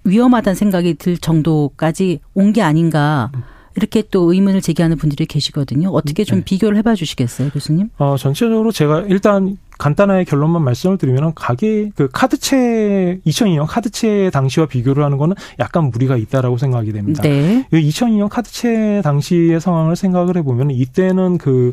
[0.03, 3.31] 위험하다는 생각이 들 정도까지 온 게 아닌가.
[3.77, 5.91] 이렇게 또 의문을 제기하는 분들이 계시거든요.
[5.91, 6.45] 어떻게 좀 네.
[6.45, 7.91] 비교를 해봐 주시겠어요, 교수님?
[7.99, 15.05] 어, 전체적으로 제가 일단 간단하게 결론만 말씀을 드리면 가게 그 카드채 2002년 카드채 당시와 비교를
[15.05, 17.23] 하는 거는 약간 무리가 있다라고 생각이 됩니다.
[17.23, 17.69] 네.
[17.71, 21.73] 2002년 카드채 당시의 상황을 생각을 해보면 이때는 그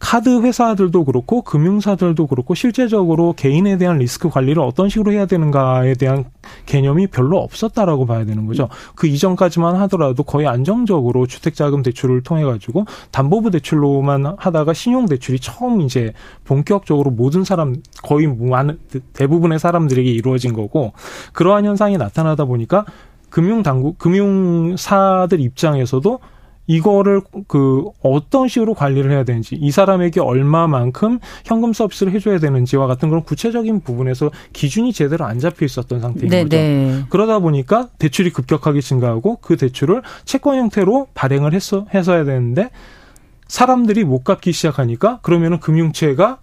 [0.00, 6.24] 카드 회사들도 그렇고 금융사들도 그렇고 실제적으로 개인에 대한 리스크 관리를 어떤 식으로 해야 되는가에 대한
[6.64, 8.70] 개념이 별로 없었다라고 봐야 되는 거죠.
[8.94, 15.82] 그 이전까지만 하더라도 거의 안정적으로 주택자금 대출을 통해 가지고 담보부 대출로만 하다가 신용 대출이 처음
[15.82, 18.78] 이제 본격적으로 모든 사람 거의 많은
[19.12, 20.94] 대부분의 사람들에게 이루어진 거고
[21.34, 22.86] 그러한 현상이 나타나다 보니까
[23.28, 26.18] 금융 당국 금융사들 입장에서도
[26.70, 33.08] 이거를 그 어떤 식으로 관리를 해야 되는지 이 사람에게 얼마만큼 현금 서비스를 해줘야 되는지와 같은
[33.08, 36.56] 그런 구체적인 부분에서 기준이 제대로 안 잡혀 있었던 상태인 네, 거죠.
[36.56, 37.04] 네.
[37.08, 42.70] 그러다 보니까 대출이 급격하게 증가하고 그 대출을 채권 형태로 발행을 했어 해서야 되는데
[43.48, 46.38] 사람들이 못 갚기 시작하니까 그러면은 금융채가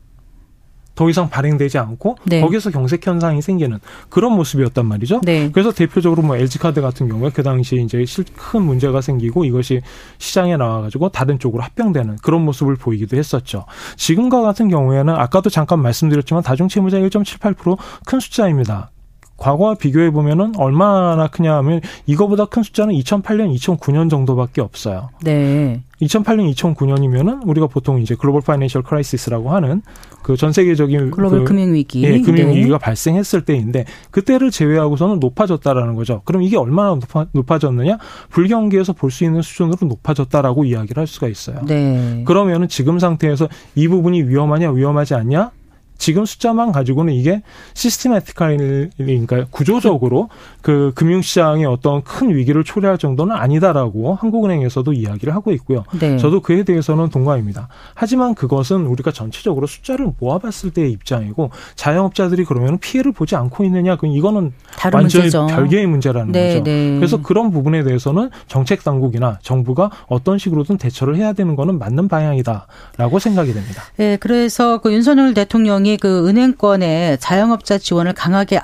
[0.97, 2.41] 더 이상 발행되지 않고 네.
[2.41, 3.79] 거기서 경색 현상이 생기는
[4.09, 5.21] 그런 모습이었단 말이죠.
[5.23, 5.49] 네.
[5.51, 8.03] 그래서 대표적으로 뭐 LG 카드 같은 경우에 그 당시에 이제
[8.35, 9.81] 큰 문제가 생기고 이것이
[10.17, 13.65] 시장에 나와가지고 다른 쪽으로 합병되는 그런 모습을 보이기도 했었죠.
[13.95, 18.89] 지금과 같은 경우에는 아까도 잠깐 말씀드렸지만 다중채무자 1.78%큰 숫자입니다.
[19.37, 25.09] 과거와 비교해 보면은 얼마나 크냐 하면 이거보다 큰 숫자는 2008년, 2009년 정도밖에 없어요.
[25.21, 25.81] 네.
[26.01, 29.81] 2008년, 2009년이면은 우리가 보통 이제 global financial crisis라고 하는
[30.21, 32.83] 그 전 세계적인 글로벌 그, 금융 위기, 예, 금융 위기가 네.
[32.83, 36.21] 발생했을 때인데 그때를 제외하고서는 높아졌다라는 거죠.
[36.25, 37.97] 그럼 이게 얼마나 높아, 높아졌느냐?
[38.29, 41.61] 불경기에서 볼 수 있는 수준으로 높아졌다라고 이야기를 할 수가 있어요.
[41.65, 42.23] 네.
[42.25, 45.51] 그러면은 지금 상태에서 이 부분이 위험하냐, 위험하지 않냐?
[45.97, 47.41] 지금 숫자만 가지고는 이게
[47.73, 50.29] 시스테마티컬 그러니까 구조적으로
[50.61, 55.83] 그 금융시장의 어떤 큰 위기를 초래할 정도는 아니다라고 한국은행에서도 이야기를 하고 있고요.
[55.99, 56.17] 네.
[56.17, 57.67] 저도 그에 대해서는 동감입니다.
[57.93, 64.15] 하지만 그것은 우리가 전체적으로 숫자를 모아봤을 때의 입장이고 자영업자들이 그러면 피해를 보지 않고 있느냐 그럼
[64.15, 64.53] 이거는
[64.93, 65.47] 완전히 문제죠.
[65.47, 66.63] 별개의 문제라는 네, 거죠.
[66.63, 66.95] 네.
[66.95, 73.19] 그래서 그런 부분에 대해서는 정책 당국이나 정부가 어떤 식으로든 대처를 해야 되는 거는 맞는 방향이다라고
[73.19, 73.83] 생각이 됩니다.
[73.97, 78.59] 네, 그래서 그 윤석열 대통령이 대통령이 그 은행권의 자영업자 지원을 강하게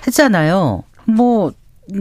[0.00, 0.84] 압박했잖아요.
[1.04, 1.52] 뭐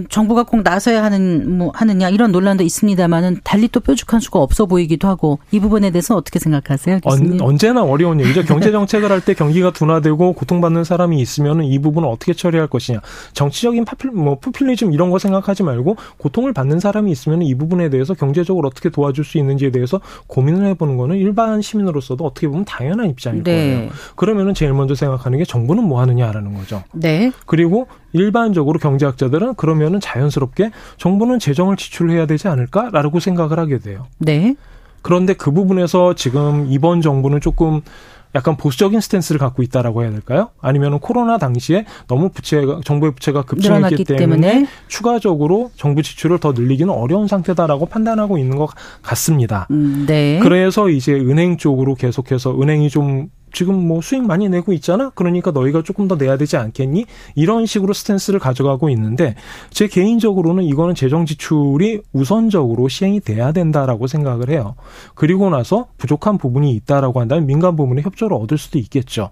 [0.09, 5.07] 정부가 꼭 나서야 하는 뭐 하느냐 이런 논란도 있습니다만은 달리 또 뾰족한 수가 없어 보이기도
[5.07, 6.99] 하고 이 부분에 대해서 어떻게 생각하세요?
[6.99, 7.41] 교수님?
[7.41, 8.43] 언, 제나 어려운 얘기죠.
[8.43, 13.01] 경제 정책을 할 때 경기가 둔화되고 고통받는 사람이 있으면은 이 부분을 어떻게 처리할 것이냐.
[13.33, 18.13] 정치적인 파필 뭐 푸필리즘 이런 거 생각하지 말고 고통을 받는 사람이 있으면 이 부분에 대해서
[18.13, 23.43] 경제적으로 어떻게 도와줄 수 있는지에 대해서 고민을 해보는 거는 일반 시민으로서도 어떻게 보면 당연한 입장일
[23.43, 23.75] 네.
[23.75, 23.89] 거예요.
[24.15, 26.83] 그러면은 제일 먼저 생각하는 게 정부는 뭐 하느냐라는 거죠.
[26.93, 27.31] 네.
[27.45, 34.07] 그리고 일반적으로 경제학자들은 그러면은 자연스럽게 정부는 재정을 지출해야 되지 않을까라고 생각을 하게 돼요.
[34.17, 34.55] 네.
[35.01, 37.81] 그런데 그 부분에서 지금 이번 정부는 조금
[38.33, 40.49] 약간 보수적인 스탠스를 갖고 있다라고 해야 될까요?
[40.61, 46.93] 아니면 코로나 당시에 너무 부채가 정부의 부채가 급증했기 때문에, 때문에, 추가적으로 정부 지출을 더 늘리기는
[46.93, 48.69] 어려운 상태다라고 판단하고 있는 것
[49.01, 49.67] 같습니다.
[49.71, 50.39] 음, 네.
[50.41, 55.09] 그래서 이제 은행 쪽으로 계속해서 은행이 좀 지금 뭐 수익 많이 내고 있잖아?
[55.15, 57.05] 그러니까 너희가 조금 더 내야 되지 않겠니?
[57.35, 59.35] 이런 식으로 스탠스를 가져가고 있는데
[59.69, 64.75] 제 개인적으로는 이거는 재정 지출이 우선적으로 시행이 돼야 된다라고 생각을 해요.
[65.15, 69.29] 그리고 나서 부족한 부분이 있다라고 한다면 민간 부문의 협조를 얻을 수도 있겠죠.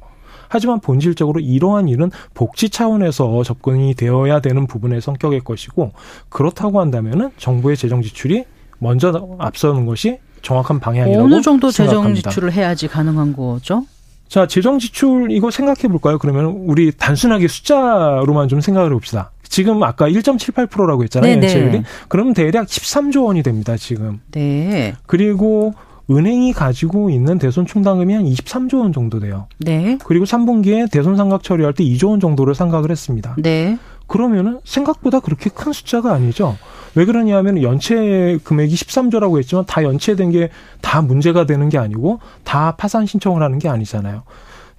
[0.49, 5.91] 하지만 본질적으로 이러한 일은 복지 차원에서 접근이 되어야 되는 부분의 성격일 것이고
[6.29, 8.45] 그렇다고 한다면은 정부의 재정 지출이
[8.79, 13.85] 먼저 앞서는 것이 정확한 방향이라고 어느 정도 재정 지출을 해야지 가능한 거죠?
[14.29, 16.19] 자, 재정 지출 이거 생각해 볼까요?
[16.19, 19.31] 그러면 우리 단순하게 숫자로만 좀 생각을 해봅시다.
[19.43, 21.33] 지금 아까 1.78%라고 했잖아요.
[21.33, 21.47] 네네.
[21.47, 21.83] 연체율이.
[22.07, 24.21] 그러면 대략 13조 원이 됩니다, 지금.
[24.31, 24.93] 네.
[25.07, 25.73] 그리고
[26.11, 29.47] 은행이 가지고 있는 대손 충당금이 한 23조 원 정도 돼요.
[29.57, 29.97] 네.
[30.05, 33.35] 그리고 3분기에 대손 상각 처리할 때 2조 원 정도를 상각을 했습니다.
[33.39, 33.77] 네.
[34.05, 36.57] 그러면은 생각보다 그렇게 큰 숫자가 아니죠.
[36.95, 40.49] 왜 그러냐면 연체 금액이 13조라고 했지만 다 연체된 게
[40.89, 44.23] 다 문제가 되는 게 아니고 다 파산 신청을 하는 게 아니잖아요.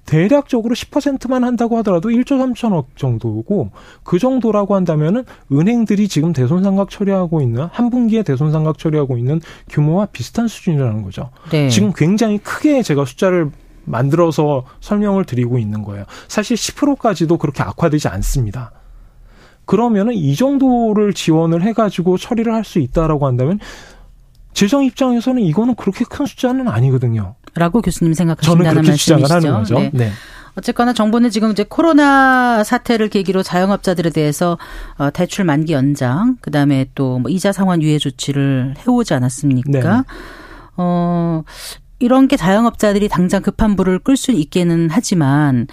[0.07, 3.71] 대략적으로 10%만 한다고 하더라도 1조 3천억 정도고
[4.03, 10.49] 그 정도라고 한다면은 은행들이 지금 대손상각 처리하고 있는 한 분기에 대손상각 처리하고 있는 규모와 비슷한
[10.49, 11.31] 수준이라는 거죠.
[11.51, 11.69] 네.
[11.69, 13.53] 지금 굉장히 크게 제가 숫자를
[13.85, 16.07] 만들어서 설명을 드리고 있는 거예요.
[16.27, 18.73] 사실 10%까지도 그렇게 악화되지 않습니다.
[19.71, 23.61] 그러면은 이 정도를 지원을 해가지고 처리를 할 수 있다라고 한다면
[24.53, 27.37] 재정 입장에서는 이거는 그렇게 큰 숫자는 아니거든요.
[27.55, 29.79] 라고 교수님 생각하신다는 거죠.
[29.79, 29.91] 네.
[29.93, 30.11] 네.
[30.57, 34.59] 어쨌거나 정부는 지금 이제 코로나 사태를 계기로 자영업자들에 대해서
[34.99, 39.71] 어, 대출 만기 연장, 그 다음에 또 뭐 이자 상환 유예 조치를 해오지 않았습니까?
[39.99, 40.03] 네.
[40.79, 41.45] 어,
[42.01, 45.69] 이런 게 자영업자들이 당장 급한 불을 끌 수 있기는 하지만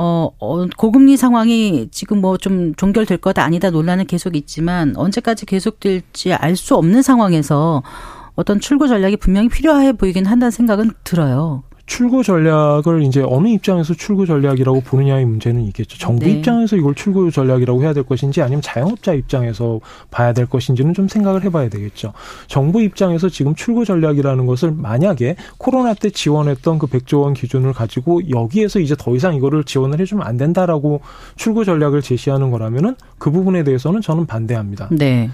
[0.00, 6.32] 어, 어, 고금리 상황이 지금 뭐 좀 종결될 거다 아니다 논란은 계속 있지만 언제까지 계속될지
[6.34, 7.82] 알 수 없는 상황에서
[8.36, 11.64] 어떤 출구 전략이 분명히 필요해 보이긴 한다는 생각은 들어요.
[11.88, 15.96] 출구 전략을 이제 어느 입장에서 출구 전략이라고 보느냐의 문제는 있겠죠.
[15.98, 16.32] 정부 네.
[16.32, 21.42] 입장에서 이걸 출구 전략이라고 해야 될 것인지 아니면 자영업자 입장에서 봐야 될 것인지는 좀 생각을
[21.44, 22.12] 해봐야 되겠죠.
[22.46, 28.20] 정부 입장에서 지금 출구 전략이라는 것을 만약에 코로나 때 지원했던 그 100조 원 기준을 가지고
[28.28, 31.00] 여기에서 이제 더 이상 이거를 지원을 해주면 안 된다라고
[31.36, 34.90] 출구 전략을 제시하는 거라면은 그 부분에 대해서는 저는 반대합니다.
[34.92, 35.30] 네.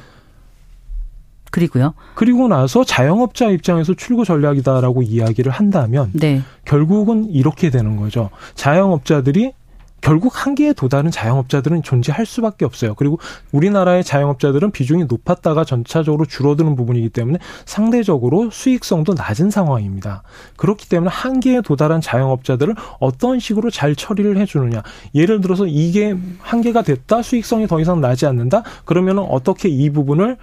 [1.54, 1.94] 그리고요.
[2.16, 6.42] 그리고 나서 자영업자 입장에서 출구 전략이다라고 이야기를 한다면 네.
[6.64, 8.30] 결국은 이렇게 되는 거죠.
[8.56, 9.52] 자영업자들이
[10.00, 12.94] 결국 한계에 도달한 자영업자들은 존재할 수밖에 없어요.
[12.96, 13.20] 그리고
[13.52, 20.24] 우리나라의 자영업자들은 비중이 높았다가 전차적으로 줄어드는 부분이기 때문에 상대적으로 수익성도 낮은 상황입니다.
[20.56, 24.82] 그렇기 때문에 한계에 도달한 자영업자들을 어떤 식으로 잘 처리를 해주느냐.
[25.14, 28.64] 예를 들어서 이게 한계가 됐다, 수익성이 더 이상 나지 않는다.
[28.84, 30.36] 그러면 어떻게 이 부분을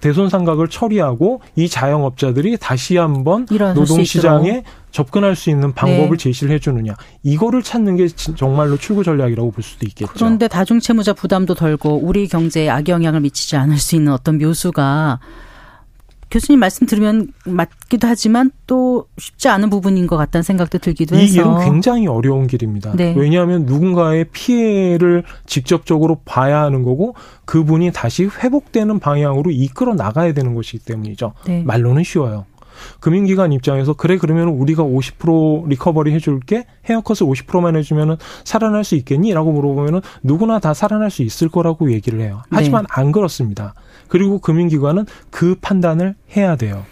[0.00, 6.24] 대손 상각을 처리하고 이 자영업자들이 다시 한번 노동 시장에 접근할 수 있는 방법을 네.
[6.24, 10.12] 제시를 해주느냐 이거를 찾는 게 정말로 출구 전략이라고 볼 수도 있겠죠.
[10.12, 15.20] 그런데 다중채무자 부담도 덜고 우리 경제에 악영향을 미치지 않을 수 있는 어떤 묘수가
[16.30, 21.24] 교수님 말씀 들으면 맞기도 하지만 또 쉽지 않은 부분인 것 같다는 생각도 들기도 해서.
[21.24, 22.92] 이 일은 굉장히 어려운 길입니다.
[22.94, 23.14] 네.
[23.16, 27.14] 왜냐하면 누군가의 피해를 직접적으로 봐야 하는 거고
[27.46, 31.32] 그분이 다시 회복되는 방향으로 이끌어 나가야 되는 것이기 때문이죠.
[31.46, 31.62] 네.
[31.64, 32.46] 말로는 쉬워요.
[33.00, 40.00] 금융기관 입장에서 그래 그러면 우리가 50% 리커버리 해줄게 헤어컷을 50%만 해주면은 살아날 수 있겠니?라고 물어보면은
[40.22, 42.42] 누구나 다 살아날 수 있을 거라고 얘기를 해요.
[42.50, 42.88] 하지만 네.
[42.90, 43.74] 안 그렇습니다.
[44.08, 46.84] 그리고 금융기관은 그 판단을 해야 돼요.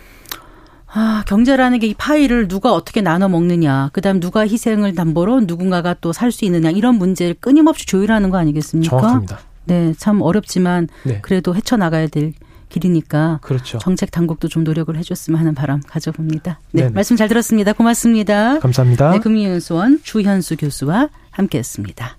[0.91, 5.95] 아, 경제라는 게 이 파일을 누가 어떻게 나눠 먹느냐, 그 다음 누가 희생을 담보로 누군가가
[6.01, 8.89] 또 살 수 있느냐, 이런 문제를 끊임없이 조율하는 거 아니겠습니까?
[8.89, 9.39] 정확합니다.
[9.67, 11.19] 네, 참 어렵지만 네.
[11.21, 12.33] 그래도 헤쳐나가야 될
[12.69, 13.79] 길이니까 그렇죠.
[13.79, 16.61] 정책 당국도 좀 노력을 해줬으면 하는 바람 가져봅니다.
[16.73, 16.95] 네, 네네.
[16.95, 17.73] 말씀 잘 들었습니다.
[17.73, 18.59] 고맙습니다.
[18.59, 19.13] 감사합니다.
[19.13, 22.17] 네, 금융연수원 주현수 교수와 함께했습니다.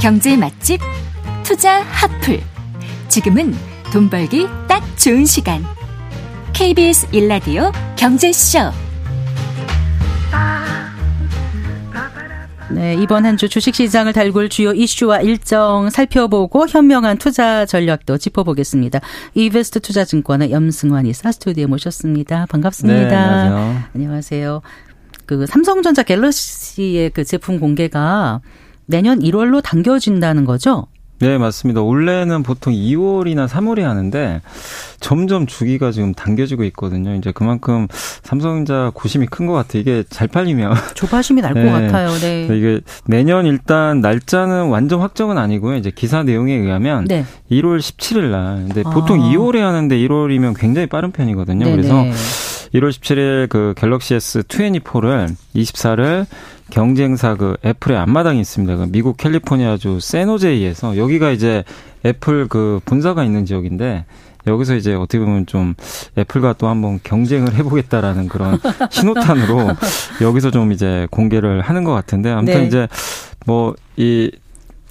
[0.00, 0.80] 경제 맛집
[1.44, 2.38] 투자 핫플.
[3.08, 3.54] 지금은
[3.90, 5.64] 돈 벌기 딱 좋은 시간.
[6.54, 8.58] KBS 일라디오 경제쇼.
[12.70, 19.00] 네, 이번 한 주 주식시장을 달굴 주요 이슈와 일정 살펴보고 현명한 투자 전략도 짚어보겠습니다.
[19.34, 22.46] 이베스트 투자증권의 염승환 이사 스튜디오에 모셨습니다.
[22.48, 23.08] 반갑습니다.
[23.08, 23.82] 네, 안녕하세요.
[23.94, 24.62] 안녕하세요.
[25.26, 28.40] 그 삼성전자 갤럭시의 그 제품 공개가
[28.86, 30.86] 내년 1월로 당겨진다는 거죠?
[31.24, 31.80] 네, 맞습니다.
[31.82, 34.40] 원래는 보통 2월이나 3월에 하는데
[35.00, 37.14] 점점 주기가 지금 당겨지고 있거든요.
[37.14, 37.86] 이제 그만큼
[38.22, 39.80] 삼성전자 고심이 큰 것 같아요.
[39.80, 41.70] 이게 잘 팔리면 조바심이 날것 네.
[41.70, 42.08] 같아요.
[42.18, 42.44] 네.
[42.50, 45.76] 이게 내년 일단 날짜는 완전 확정은 아니고요.
[45.76, 47.24] 이제 기사 내용에 의하면 네.
[47.50, 48.64] 1월 17일 날.
[48.66, 49.28] 근데 보통 아.
[49.30, 51.64] 2월에 하는데 1월이면 굉장히 빠른 편이거든요.
[51.66, 51.76] 네네.
[51.76, 52.04] 그래서
[52.74, 56.26] 1월 17일 그 갤럭시 S24를 24를
[56.70, 58.76] 경쟁사 그 애플의 앞마당이 있습니다.
[58.76, 61.62] 그 미국 캘리포니아주 세노제이에서 여기가 이제
[62.04, 64.04] 애플 그 본사가 있는 지역인데
[64.46, 65.74] 여기서 이제 어떻게 보면 좀
[66.18, 68.58] 애플과 또 한번 경쟁을 해보겠다라는 그런
[68.90, 69.68] 신호탄으로
[70.20, 72.66] 여기서 좀 이제 공개를 하는 것 같은데 아무튼 네.
[72.66, 72.88] 이제
[73.46, 74.32] 뭐이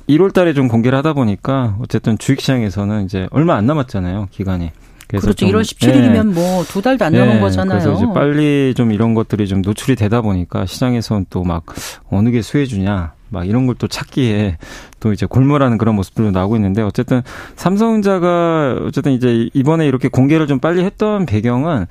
[0.10, 4.72] 1월 달에 좀 공개를 하다 보니까 어쨌든 주식시장에서는 이제 얼마 안 남았잖아요, 기간이.
[5.20, 5.46] 그래서 그렇죠.
[5.48, 6.42] 1월 17일이면 네.
[6.42, 7.40] 뭐두 달도 안 남은 네.
[7.40, 7.80] 거잖아요.
[7.80, 11.64] 그래서 이제 빨리 좀 이런 것들이 좀 노출이 되다 보니까 시장에서는 또 막
[12.10, 14.58] 어느 게 수혜주냐 막 이런 걸 또 찾기에
[15.02, 17.22] 또 이제 골몰하는 그런 모습들도 나오고 있는데 어쨌든
[17.56, 21.88] 삼성전자가 어쨌든 이제 이번에 이렇게 공개를 좀 빨리 했던 배경은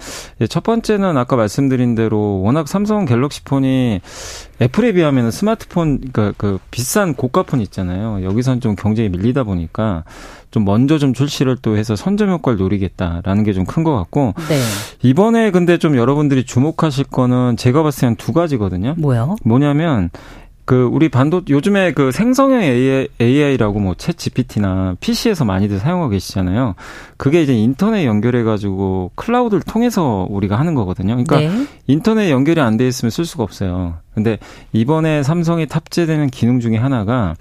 [0.49, 4.01] 첫 번째는 아까 말씀드린 대로 워낙 삼성 갤럭시 폰이
[4.63, 8.23] 애플에 비하면 스마트폰 그러니까 그 비싼 고가 폰 있잖아요.
[8.25, 10.05] 여기선 좀 경쟁이 밀리다 보니까
[10.51, 14.61] 좀 먼저 좀 출시를 또 해서 선점 효과를 노리겠다라는 게 좀 큰 것 같고 네.
[15.03, 18.95] 이번에 근데 좀 여러분들이 주목하실 거는 제가 봤을 때 한 두 가지거든요.
[18.99, 19.37] 뭐요?
[19.45, 20.11] 뭐냐면
[20.65, 22.63] 그 우리 반도 요즘에 그 생성형
[23.21, 26.77] AI, 라고 뭐챗 GPT나 PC에서 많이들 사용하고 계시잖아요.
[27.17, 31.17] 그게 이제 인터넷 연결해 가지고 클라우드를 통해서 우리가 하는 거거든요.
[31.17, 31.67] 그러니까 네.
[31.87, 33.97] 인터넷 연결이 안 돼 있으면 쓸 수가 없어요.
[34.15, 34.39] 근데
[34.73, 37.35] 이번에 삼성이 탑재되는 기능 중에 하나가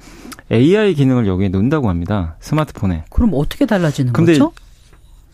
[0.52, 2.36] AI 기능을 여기에 넣는다고 합니다.
[2.42, 3.04] 스마트폰에.
[3.10, 4.52] 그럼 어떻게 달라지는 근데 거죠?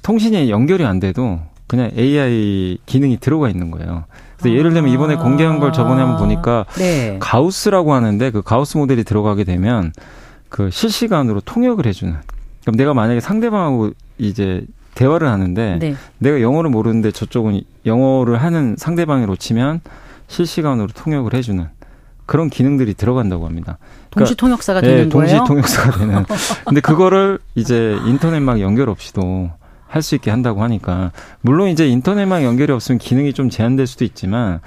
[0.04, 4.06] 통신이 연결이 안 돼도 그냥 AI 기능이 들어가 있는 거예요.
[4.38, 5.18] 그래서 예를 들면 이번에 아.
[5.18, 7.18] 공개한 걸 저번에 한번 보니까 네.
[7.20, 9.92] 가우스라고 하는데 그 가우스 모델이 들어가게 되면
[10.50, 12.16] 그 실시간으로 통역을 해주는.
[12.62, 14.66] 그럼 내가 만약에 상대방하고 이제
[14.96, 15.96] 대화를 하는데 네.
[16.18, 19.82] 내가 영어를 모르는데 저쪽은 영어를 하는 상대방으로 치면
[20.28, 21.68] 실시간으로 통역을 해주는
[22.26, 23.78] 그런 기능들이 들어간다고 합니다.
[24.10, 25.46] 그러니까, 동시 통역사가 되는 네, 동시 거예요?
[25.46, 26.26] 동시 통역사가 되는.
[26.66, 29.52] 근데 그거를 이제 인터넷망 연결 없이도
[29.88, 31.12] 할 수 있게 한다고 하니까
[31.42, 34.60] 물론 이제 인터넷망 연결이 없으면 기능이 좀 제한될 수도 있지만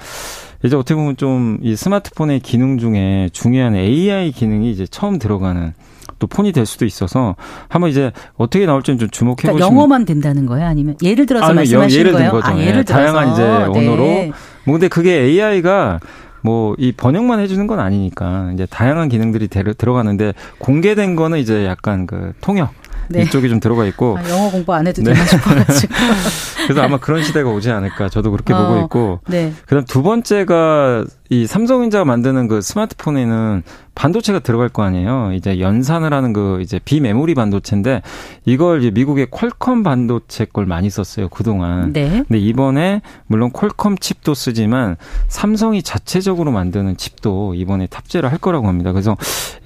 [0.64, 5.73] 이제 어떻게 보면 좀 이 스마트폰의 기능 중에 중요한 AI 기능이 이제 처음 들어가는
[6.18, 7.35] 또 폰이 될 수도 있어서
[7.68, 11.57] 한번 이제 어떻게 나올지는 좀 주목해 그러니까 보시면 영어만 된다는 거예요 아니면 예를 들어서 아니,
[11.57, 12.31] 말씀하신 예를 거예요?
[12.31, 12.53] 든 거죠.
[12.53, 14.33] 아, 예를 네, 들어서 다양한 이제 언어로 네.
[14.64, 16.01] 뭐 근데 그게 AI가
[16.43, 22.33] 뭐 이 번역만 해주는 건 아니니까 이제 다양한 기능들이 들어가는데 공개된 거는 이제 약간 그
[22.41, 22.73] 통역
[23.11, 23.23] 네.
[23.23, 25.13] 이쪽이 좀 들어가 있고 아, 영어 공부 안 해도 네.
[25.13, 25.95] 되나 싶어가지고
[26.67, 29.53] 그래서 아마 그런 시대가 오지 않을까 저도 그렇게 어, 보고 있고 네.
[29.67, 33.62] 그다음 두 번째가 이 삼성전자가 만드는 그 스마트폰에는
[33.95, 35.31] 반도체가 들어갈 거 아니에요.
[35.33, 38.03] 이제 연산을 하는 그 이제 비메모리 반도체인데
[38.47, 41.93] 이걸 이제 미국의 퀄컴 반도체 걸 많이 썼어요 그동안.
[41.93, 42.24] 네.
[42.26, 44.97] 근데 이번에 물론 퀄컴 칩도 쓰지만
[45.28, 48.91] 삼성이 자체적으로 만드는 칩도 이번에 탑재를 할 거라고 합니다.
[48.91, 49.16] 그래서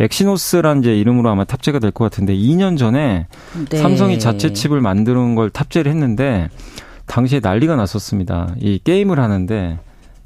[0.01, 3.27] 엑시노스란 이제 이름으로 아마 탑재가 될 것 같은데 2년 전에
[3.71, 3.77] 네.
[3.79, 6.49] 삼성이 자체 칩을 만드는 걸 탑재를 했는데
[7.07, 8.55] 당시에 난리가 났었습니다.
[8.61, 9.79] 이 게임을 하는데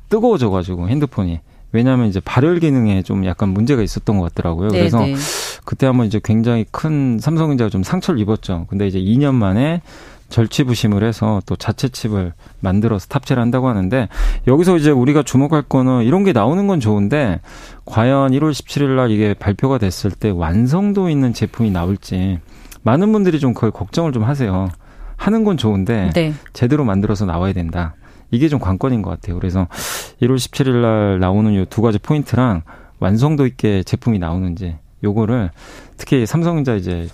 [0.08, 1.40] 뜨거워져가지고 핸드폰이.
[1.72, 4.68] 왜냐하면 이제 발열 기능에 좀 약간 문제가 있었던 것 같더라고요.
[4.68, 5.14] 네 그래서 네.
[5.64, 8.66] 그때 한번 이제 굉장히 큰 삼성전자가 좀 상처를 입었죠.
[8.70, 9.82] 근데 이제 2년 만에
[10.30, 14.08] 절치부심을 해서 또 자체 칩을 만들어서 탑재를 한다고 하는데
[14.46, 17.40] 여기서 이제 우리가 주목할 거는 이런 게 나오는 건 좋은데
[17.86, 22.40] 과연 1월 17일 날 이게 발표가 됐을 때 완성도 있는 제품이 나올지
[22.82, 24.68] 많은 분들이 좀 그걸 걱정을 좀 하세요.
[25.16, 26.32] 하는 건 좋은데 네.
[26.52, 27.94] 제대로 만들어서 나와야 된다.
[28.30, 29.36] 이게 좀 관건인 것 같아요.
[29.38, 29.66] 그래서
[30.22, 32.62] 1월 17일 날 나오는 이 두 가지 포인트랑
[33.00, 35.50] 완성도 있게 제품이 나오는지 요거를
[35.96, 37.08] 특히 삼성전자 이제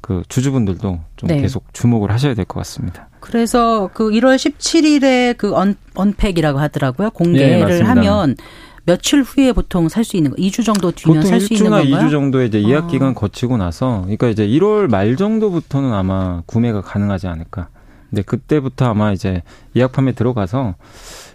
[0.00, 1.40] 그 주주분들도 좀 네.
[1.40, 3.08] 계속 주목을 하셔야 될 것 같습니다.
[3.20, 7.10] 그래서 그 1월 17일에 그 언, unpack이라고 하더라고요.
[7.10, 8.36] 공개를 네, 하면
[8.84, 11.96] 며칠 후에 보통 살 수 있는 거 2주 정도 뒤면 살 수 있는 건가요?
[11.98, 12.86] 2주 정도의 이제 예약 아.
[12.86, 17.68] 기간 거치고 나서 그러니까 이제 1월 말 정도부터는 아마 구매가 가능하지 않을까.
[18.10, 19.42] 근데 그때부터 아마 이제
[19.76, 20.74] 예약 판매 들어가서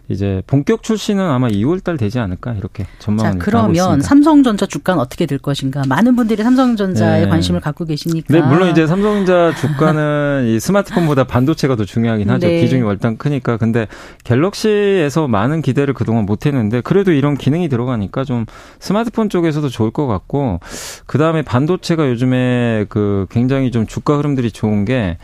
[0.08, 5.26] 이제 본격 출시는 아마 2월 달 되지 않을까 이렇게 전망을 자, 그러면 삼성전자 주가는 어떻게
[5.26, 5.82] 될 것인가?
[5.88, 7.30] 많은 분들이 삼성전자에 네.
[7.30, 8.32] 관심을 갖고 계시니까.
[8.32, 12.48] 네, 물론 이제 삼성전자 주가는 이 스마트폰보다 반도체가 더 중요하긴 하죠.
[12.48, 12.62] 네.
[12.62, 13.58] 비중이 월단 크니까.
[13.58, 13.88] 근데
[14.24, 18.46] 갤럭시에서 많은 기대를 그동안 못 했는데 그래도 이런 기능이 들어가니까 좀
[18.80, 20.60] 스마트폰 쪽에서도 좋을 것 같고
[21.08, 25.18] 그다음에 반도체가 요즘에 그 굉장히 좀 주가 흐름들이 좋은 게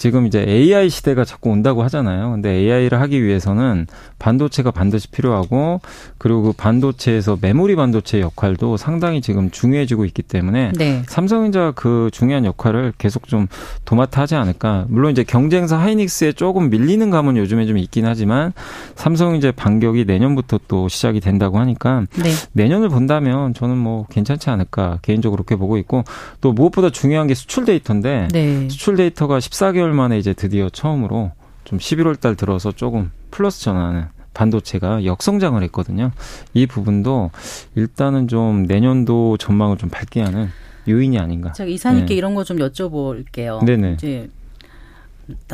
[0.00, 2.30] 지금 이제 AI 시대가 자꾸 온다고 하잖아요.
[2.30, 3.86] 근데 AI를 하기 위해서는
[4.18, 5.82] 반도체가 반드시 필요하고
[6.16, 11.02] 그리고 그 반도체에서 메모리 반도체 역할도 상당히 지금 중요해지고 있기 때문에 네.
[11.06, 13.46] 삼성전자 그 중요한 역할을 계속 좀
[13.84, 14.86] 도맡아 하지 않을까.
[14.88, 18.54] 물론 이제 경쟁사 하이닉스에 조금 밀리는 감은 요즘에 좀 있긴 하지만
[18.94, 22.30] 삼성 이제 반격이 내년부터 또 시작이 된다고 하니까 네.
[22.52, 26.04] 내년을 본다면 저는 뭐 괜찮지 않을까 개인적으로 그렇게 보고 있고
[26.40, 28.66] 또 무엇보다 중요한 게 수출 데이터인데 네.
[28.70, 31.32] 수출 데이터가 14개월 3개월 만에 이제 드디어 처음으로
[31.64, 36.12] 좀 11월 달 들어서 조금 플러스 전환하는 반도체가 역성장을 했거든요.
[36.54, 37.30] 이 부분도
[37.74, 40.48] 일단은 좀 내년도 전망을 좀 밝게 하는
[40.88, 41.52] 요인이 아닌가.
[41.52, 42.14] 제가 이사님께 네.
[42.14, 43.64] 이런 거 좀 여쭤볼게요.
[43.64, 43.94] 네네.
[43.94, 44.30] 이제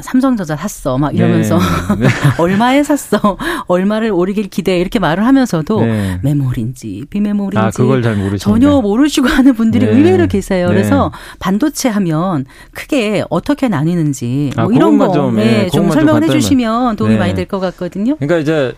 [0.00, 1.58] 삼성전자 샀어 막 이러면서
[1.98, 2.06] 네.
[2.06, 2.08] 네.
[2.38, 6.20] 얼마에 샀어 얼마를 오르길 기대 이렇게 말을 하면서도 네.
[6.22, 8.16] 메모리인지 비메모리인지 아, 그걸 잘.
[8.38, 9.92] 전혀 모르시고 하는 분들이 네.
[9.92, 10.66] 의외로 계세요.
[10.68, 16.96] 그래서 반도체 하면 크게 어떻게 나뉘는지 뭐 아, 이런 거 좀, 네, 좀 설명을 해주시면
[16.96, 18.16] 도움이 많이 될 것 같거든요.
[18.16, 18.74] 그러니까 이제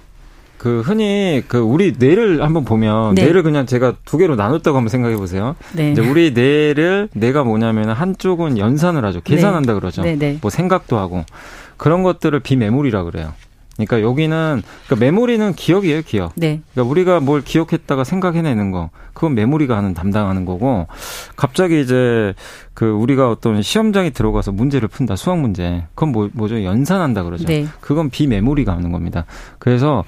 [0.59, 3.25] 그 흔히 그 우리 뇌를 한번 보면 네.
[3.25, 5.55] 뇌를 그냥 제가 두 개로 나눴다고 한번 생각해 보세요.
[5.73, 5.93] 네.
[5.93, 9.21] 이제 우리 뇌를 뇌가 뭐냐면 한쪽은 연산을 하죠.
[9.23, 9.79] 계산한다 네.
[9.79, 10.03] 그러죠.
[10.03, 10.39] 네.
[10.43, 11.25] 뭐 생각도 하고
[11.77, 13.33] 그런 것들을 비메모리라 그래요.
[13.79, 16.33] 그러니까 여기는 그러니까 메모리는 기억이에요, 기억.
[16.35, 16.61] 네.
[16.75, 20.89] 그러니까 우리가 뭘 기억했다가 생각해내는 거, 그건 메모리가 하는 담당하는 거고,
[21.37, 22.35] 갑자기 이제
[22.75, 26.65] 그 우리가 어떤 시험장에 들어가서 문제를 푼다, 수학 문제, 그건 뭐, 뭐죠?
[26.65, 27.47] 연산한다 그러죠.
[27.47, 27.69] 네.
[27.81, 29.27] 그건 비메모리가 하는 겁니다.
[29.61, 30.05] 그래서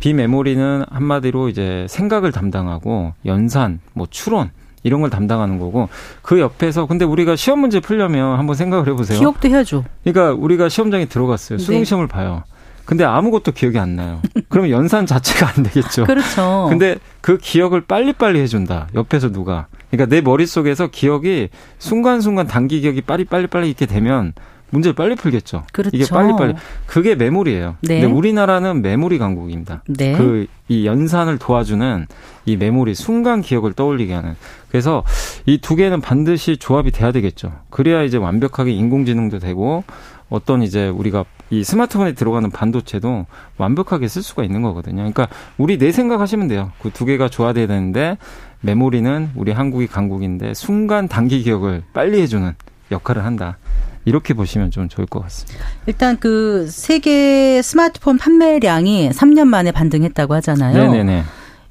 [0.00, 4.50] 비메모리는 한마디로 이제 생각을 담당하고 연산, 뭐 추론
[4.82, 5.88] 이런 걸 담당하는 거고
[6.22, 9.18] 그 옆에서 근데 우리가 시험 문제 풀려면 한번 생각을 해보세요.
[9.18, 9.84] 기억도 해야죠.
[10.04, 11.58] 그러니까 우리가 시험장에 들어갔어요.
[11.58, 11.84] 수능 네.
[11.84, 12.44] 시험을 봐요.
[12.84, 14.20] 근데 아무것도 기억이 안 나요.
[14.48, 16.04] 그러면 연산 자체가 안 되겠죠.
[16.04, 16.66] 그렇죠.
[16.68, 18.86] 근데 그 기억을 빨리빨리 해준다.
[18.94, 19.66] 옆에서 누가.
[19.90, 24.34] 그러니까 내 머릿속에서 기억이 순간순간 단기 기억이 빨리빨리빨리 이렇게 되면
[24.76, 25.64] 문제를 빨리 풀겠죠.
[25.72, 25.96] 그렇죠.
[25.96, 26.54] 이게 빨리빨리.
[26.86, 27.76] 그게 메모리예요.
[27.80, 28.00] 네.
[28.00, 29.82] 근데 우리나라는 메모리 강국입니다.
[29.88, 30.12] 네.
[30.12, 32.06] 그이 연산을 도와주는
[32.44, 34.36] 이 메모리 순간 기억을 떠올리게 하는.
[34.68, 35.02] 그래서
[35.46, 37.52] 이 두 개는 반드시 조합이 돼야 되겠죠.
[37.70, 39.82] 그래야 이제 완벽하게 인공지능도 되고
[40.28, 44.96] 어떤 이제 우리가 이 스마트폰에 들어가는 반도체도 완벽하게 쓸 수가 있는 거거든요.
[44.96, 46.72] 그러니까 우리 내 생각하시면 돼요.
[46.82, 48.18] 그 두 개가 조화돼야 되는데
[48.60, 52.52] 메모리는 우리 한국이 강국인데 순간 단기 기억을 빨리 해주는
[52.90, 53.58] 역할을 한다.
[54.04, 55.64] 이렇게 보시면 좀 좋을 것 같습니다.
[55.86, 60.92] 일단 그 세계 스마트폰 판매량이 3년 만에 반등했다고 하잖아요.
[60.92, 61.24] 네네네.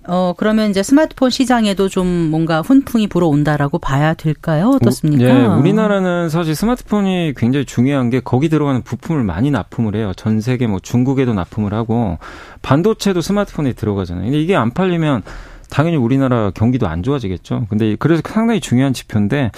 [0.07, 4.71] 어, 그러면 이제 스마트폰 시장에도 좀 뭔가 훈풍이 불어온다라고 봐야 될까요?
[4.75, 5.23] 어떻습니까?
[5.23, 10.11] 예, 우리나라는 사실 스마트폰이 굉장히 중요한 게 거기 들어가는 부품을 많이 납품을 해요.
[10.15, 12.19] 전 세계 뭐 중국에도 납품을 하고
[12.61, 14.25] 반도체도 스마트폰에 들어가잖아요.
[14.25, 15.23] 근데 이게 안 팔리면
[15.75, 17.65] 당연히 우리나라 경기도 안 좋아지겠죠.
[17.67, 19.51] 근데 그래서 상당히 중요한 지표인데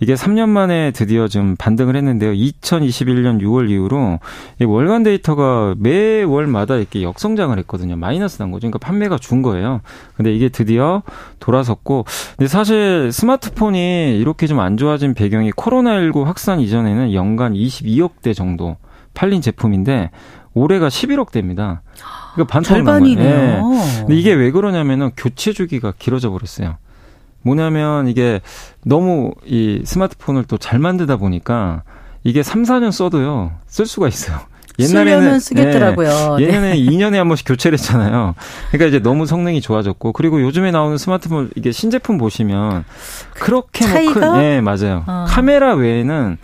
[0.00, 2.32] 이게 3년 만에 드디어 좀 반등을 했는데요.
[2.32, 4.18] 2021년 6월 이후로
[4.62, 7.96] 월간 데이터가 매월마다 이렇게 역성장을 했거든요.
[7.96, 8.68] 마이너스 난 거죠.
[8.68, 9.80] 그러니까 판매가 준 거예요.
[10.14, 11.02] 근데 이게 드디어
[11.40, 12.04] 돌아섰고
[12.36, 18.76] 근데 사실 스마트폰이 이렇게 좀 안 좋아진 배경이 코로나19 확산 이전에는 연간 22억 대 정도
[19.14, 20.10] 팔린 제품인데
[20.54, 21.82] 올해가 11억 대입니다.
[22.34, 23.68] 그러니까 반반이네요.
[23.68, 23.98] 네.
[24.00, 26.76] 근데 이게 왜 그러냐면은 교체 주기가 길어져 버렸어요.
[27.42, 28.40] 뭐냐면 이게
[28.84, 31.82] 너무 이 스마트폰을 또 잘 만들다 보니까
[32.24, 33.52] 이게 3, 4년 써도요.
[33.66, 34.38] 쓸 수가 있어요.
[34.82, 36.36] 옛날에는 쓰겠더라고요.
[36.38, 38.34] 네, 예전에 2년에 한 번씩 교체를 했잖아요.
[38.70, 42.84] 그러니까 이제 너무 성능이 좋아졌고 그리고 요즘에 나오는 스마트폰 이게 신제품 보시면
[43.34, 44.20] 그렇게 차이가?
[44.20, 45.04] 뭐 큰, 네, 맞아요.
[45.06, 45.24] 어.
[45.28, 46.38] 카메라 외에는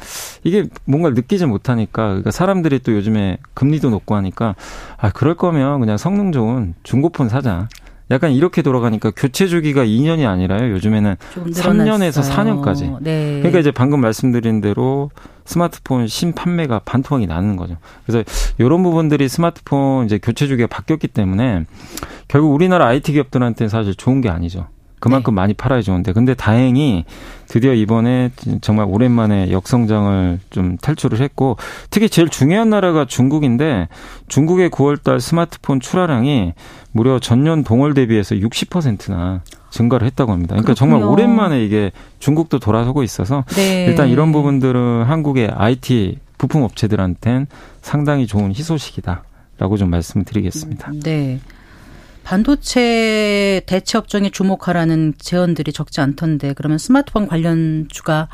[0.44, 4.54] 이게 뭔가 느끼지 못하니까 그러니까 사람들이 또 요즘에 금리도 높고 하니까
[4.96, 7.68] 아 그럴 거면 그냥 성능 좋은 중고폰 사자.
[8.10, 10.72] 약간 이렇게 돌아가니까 교체 주기가 2년이 아니라요.
[10.72, 12.96] 요즘에는 3년에서 4년까지.
[13.00, 13.36] 네.
[13.38, 15.10] 그러니까 이제 방금 말씀드린 대로
[15.44, 17.76] 스마트폰 신판매가 반토막이 나는 거죠.
[18.06, 18.24] 그래서
[18.58, 21.66] 이런 부분들이 스마트폰 이제 교체 주기가 바뀌었기 때문에
[22.28, 24.68] 결국 우리나라 IT 기업들한테는 사실 좋은 게 아니죠.
[25.00, 25.40] 그만큼 네.
[25.40, 26.12] 많이 팔아야 좋은데.
[26.12, 27.04] 근데 다행히
[27.46, 28.30] 드디어 이번에
[28.60, 31.56] 정말 오랜만에 역성장을 좀 탈출을 했고
[31.90, 33.88] 특히 제일 중요한 나라가 중국인데
[34.28, 36.52] 중국의 9월달 스마트폰 출하량이
[36.92, 40.54] 무려 전년 동월 대비해서 60%나 증가를 했다고 합니다.
[40.54, 40.98] 그러니까 그렇군요.
[40.98, 43.86] 정말 오랜만에 이게 중국도 돌아서고 있어서 네.
[43.86, 47.46] 일단 이런 부분들은 한국의 IT 부품 업체들한테는
[47.82, 50.92] 상당히 좋은 희소식이다라고 좀 말씀을 드리겠습니다.
[51.02, 51.40] 네.
[52.28, 58.28] 반도체 대체 업종에 주목하라는 제언들이 적지 않던데 그러면 스마트폰 관련 주가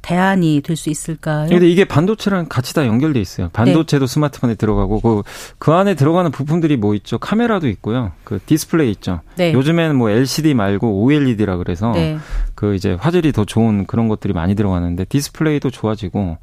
[0.00, 1.48] 대안이 될 수 있을까요?
[1.48, 3.48] 근데 이게 반도체랑 같이 다 연결돼 있어요.
[3.52, 4.12] 반도체도 네.
[4.12, 5.22] 스마트폰에 들어가고 그,
[5.58, 7.18] 그 안에 들어가는 부품들이 뭐 있죠?
[7.18, 8.12] 카메라도 있고요.
[8.22, 9.22] 그 디스플레이 있죠.
[9.34, 9.52] 네.
[9.52, 12.18] 요즘에는 뭐 LCD 말고 OLED라 그래서 네.
[12.54, 16.38] 그 이제 화질이 더 좋은 그런 것들이 많이 들어가는데 디스플레이도 좋아지고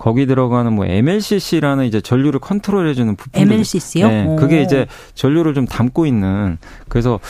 [0.00, 3.42] 거기 들어가는 뭐 MLCC라는 이제 전류를 컨트롤해주는 부품.
[3.42, 4.08] MLCC요?
[4.08, 6.56] 네, 그게 이제 전류를 좀 담고 있는
[6.88, 7.20] 그래서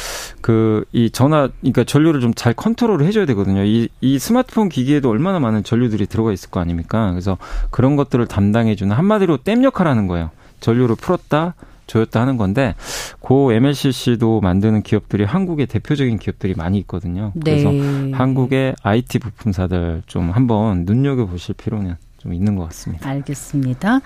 [0.41, 3.65] 그 이 전화 그러니까 전류를 좀 잘 컨트롤을 해줘야 되거든요.
[3.65, 7.11] 이, 이 스마트폰 기기에도 얼마나 많은 전류들이 들어가 있을 거 아닙니까?
[7.11, 7.39] 그래서
[7.71, 10.31] 그런 것들을 담당해주는 한마디로 댐 역할하는 거예요.
[10.61, 11.55] 전류를 풀었다.
[11.89, 12.77] 조였다 하는 건데
[13.19, 17.33] 고 MLCC도 만드는 기업들이 한국의 대표적인 기업들이 많이 있거든요.
[17.43, 18.13] 그래서 네.
[18.13, 23.09] 한국의 IT 부품사들 좀 한번 눈여겨 보실 필요는 좀 있는 것 같습니다.
[23.09, 24.01] 알겠습니다.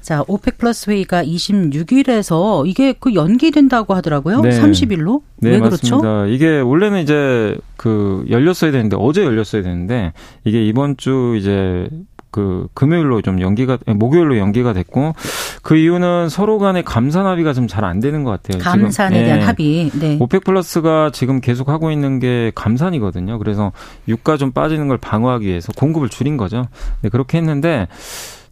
[0.00, 4.40] 자, OPEC 플러스 회의가 26일에서 이게 그 연기된다고 하더라고요.
[4.40, 4.50] 네.
[4.50, 5.20] 30일로?
[5.36, 5.96] 네, 왜 그렇죠?
[5.96, 6.26] 맞습니다.
[6.26, 10.12] 이게 원래는 이제 그 열렸어야 되는데 어제 열렸어야 되는데
[10.44, 11.88] 이게 이번 주 이제
[12.30, 15.14] 그 금요일로 좀 연기가 목요일로 연기가 됐고
[15.62, 18.62] 그 이유는 서로 간의 감산 합의가 좀 잘 안 되는 것 같아요.
[18.62, 19.24] 감산에 지금.
[19.24, 19.44] 대한 네.
[19.46, 19.90] 합의.
[19.94, 20.16] 네.
[20.20, 23.38] OPEC 플러스가 지금 계속 하고 있는 게 감산이거든요.
[23.38, 23.72] 그래서
[24.08, 26.66] 유가 좀 빠지는 걸 방어하기 위해서 공급을 줄인 거죠.
[27.02, 27.88] 네, 그렇게 했는데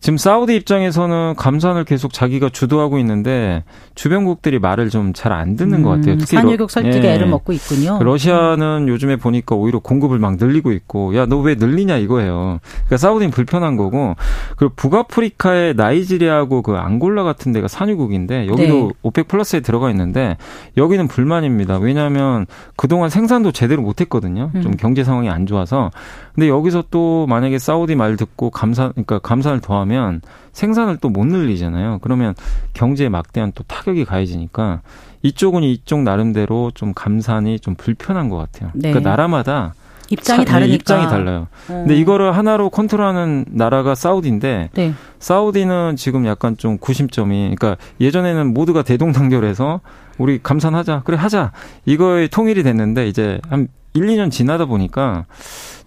[0.00, 3.64] 지금 사우디 입장에서는 감산을 계속 자기가 주도하고 있는데
[3.96, 6.16] 주변국들이 말을 좀 잘 안 듣는 음, 것 같아요.
[6.18, 7.14] 특히 산유국 설득에 예.
[7.14, 7.98] 애를 먹고 있군요.
[8.00, 8.88] 러시아는 음.
[8.88, 12.60] 요즘에 보니까 오히려 공급을 막 늘리고 있고 야 너 왜 늘리냐 이거예요.
[12.62, 14.14] 그러니까 사우디는 불편한 거고
[14.56, 18.90] 그리고 북아프리카의 나이지리아하고 그 앙골라 같은 데가 산유국인데 여기도 네.
[19.02, 20.36] 오펙 플러스에 들어가 있는데
[20.76, 21.78] 여기는 불만입니다.
[21.78, 22.46] 왜냐하면
[22.76, 24.50] 그동안 생산도 제대로 못했거든요.
[24.62, 24.76] 좀 음.
[24.78, 25.90] 경제 상황이 안 좋아서
[26.38, 30.20] 근데 여기서 또 만약에 사우디 말 듣고 감산 그러니까 감산을 더하면
[30.52, 31.98] 생산을 또 못 늘리잖아요.
[32.00, 32.36] 그러면
[32.74, 34.82] 경제에 막대한 또 타격이 가해지니까
[35.22, 38.70] 이쪽은 이쪽 나름대로 좀 감산이 좀 불편한 것 같아요.
[38.74, 38.92] 네.
[38.92, 39.74] 그러니까 나라마다
[40.10, 41.48] 입장이 차, 다르니까 입장이 달라요.
[41.70, 41.72] 어.
[41.72, 44.94] 근데 이거를 하나로 컨트롤하는 나라가 사우디인데 네.
[45.18, 49.80] 사우디는 지금 약간 좀 구심점이 그러니까 예전에는 모두가 대동단결해서
[50.18, 51.50] 우리 감산하자 그래 하자
[51.84, 55.24] 이거에 통일이 됐는데 이제 한 1, 2년 지나다 보니까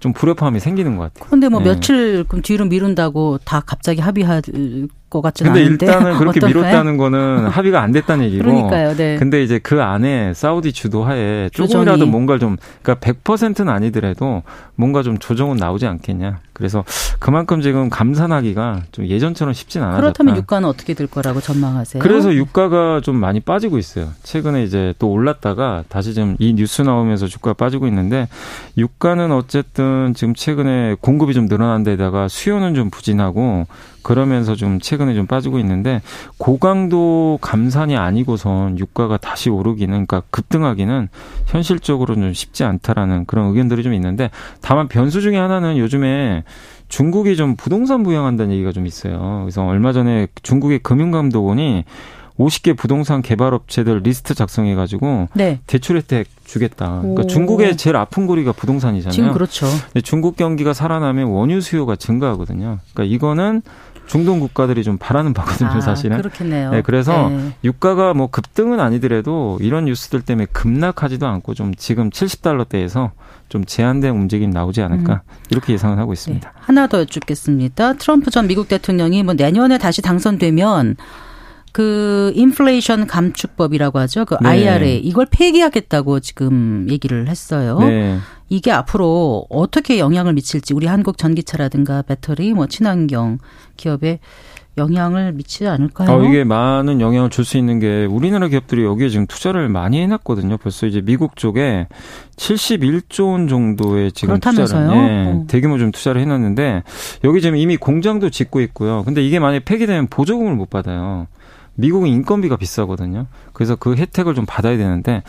[0.01, 1.25] 좀 불협화음이 생기는 것 같아요.
[1.27, 1.69] 그런데 뭐 네.
[1.69, 4.41] 며칠 그럼 뒤로 미룬다고 다 갑자기 합의할
[5.11, 5.85] 것 같지는 근데 않은데.
[5.85, 8.43] 일단은 그렇게 미뤘다는 거는 합의가 안 됐다는 얘기고.
[8.43, 8.95] 그러니까요.
[8.95, 9.17] 네.
[9.17, 12.09] 근데 이제 그 안에 사우디 주도하에 조금이라도 조정이.
[12.11, 14.41] 뭔가를 좀 그러니까 100%는 아니더라도
[14.75, 16.39] 뭔가 좀 조정은 나오지 않겠냐.
[16.53, 16.83] 그래서
[17.19, 20.01] 그만큼 지금 감산하기가 좀 예전처럼 쉽진 않아졌다.
[20.01, 22.01] 그렇다면 유가는 어떻게 될 거라고 전망하세요?
[22.01, 24.09] 그래서 유가가 좀 많이 빠지고 있어요.
[24.23, 28.27] 최근에 이제 또 올랐다가 다시 좀 이 뉴스 나오면서 주가가 빠지고 있는데
[28.77, 33.65] 유가는 어쨌든 지금 최근에 공급이 좀 늘어난 데다가 수요는 좀 부진하고
[34.03, 36.01] 그러면서 좀 최근에 좀 빠지고 있는데
[36.37, 41.09] 고강도 감산이 아니고선 유가가 다시 오르기는 그러니까 급등하기는
[41.47, 44.31] 현실적으로는 좀 쉽지 않다라는 그런 의견들이 좀 있는데
[44.61, 46.43] 다만 변수 중에 하나는 요즘에
[46.87, 49.39] 중국이 좀 부동산 부양한다는 얘기가 좀 있어요.
[49.43, 51.85] 그래서 얼마 전에 중국의 금융감독원이
[52.41, 55.59] 50개 부동산 개발 업체들 리스트 작성해 가지고 네.
[55.67, 56.99] 대출 혜택 주겠다.
[57.01, 59.13] 그러니까 중국의 제일 아픈 고리가 부동산이잖아요.
[59.13, 59.67] 지금 그렇죠.
[60.03, 62.79] 중국 경기가 살아나면 원유 수요가 증가하거든요.
[62.93, 63.61] 그러니까 이거는
[64.07, 66.17] 중동 국가들이 좀 바라는 바거든요, 아, 사실은.
[66.17, 66.71] 그렇겠네요.
[66.71, 67.53] 네, 그래서 네.
[67.63, 73.11] 유가가 뭐 급등은 아니더라도 이런 뉴스들 때문에 급락하지도 않고 좀 지금 70달러대에서
[73.47, 75.35] 좀 제한된 움직임 나오지 않을까 음.
[75.49, 76.49] 이렇게 예상을 하고 있습니다.
[76.49, 76.59] 네.
[76.59, 77.93] 하나 더 여쭙겠습니다.
[77.93, 80.97] 트럼프 전 미국 대통령이 뭐 내년에 다시 당선되면
[81.71, 84.25] 그 인플레이션 감축법이라고 하죠.
[84.25, 84.49] 그 네.
[84.49, 87.79] IRA 이걸 폐기하겠다고 지금 얘기를 했어요.
[87.79, 88.17] 네.
[88.49, 93.37] 이게 앞으로 어떻게 영향을 미칠지 우리 한국 전기차라든가 배터리 뭐 친환경
[93.77, 94.19] 기업에
[94.77, 96.09] 영향을 미치지 않을까요?
[96.09, 100.57] 어, 이게 많은 영향을 줄 수 있는 게 우리나라 기업들이 여기에 지금 투자를 많이 해놨거든요.
[100.57, 101.87] 벌써 이제 미국 쪽에
[102.37, 104.87] 71조 원 정도의 지금 그렇다면서요?
[104.87, 105.45] 투자를 예, 어.
[105.47, 106.83] 대규모 좀 투자를 해놨는데
[107.23, 109.03] 여기 지금 이미 공장도 짓고 있고요.
[109.03, 111.27] 근데 이게 만약 폐기되면 보조금을 못 받아요.
[111.75, 113.27] 미국은 인건비가 비싸거든요.
[113.53, 115.23] 그래서 그 혜택을 좀 받아야 되는데,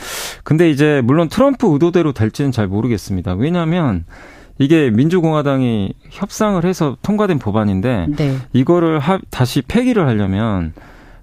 [0.44, 3.34] 근데 이제 물론 트럼프 의도대로 될지는 잘 모르겠습니다.
[3.34, 4.04] 왜냐하면
[4.58, 8.36] 이게 민주공화당이 협상을 해서 통과된 법안인데 네.
[8.52, 10.72] 이거를 하, 다시 폐기를 하려면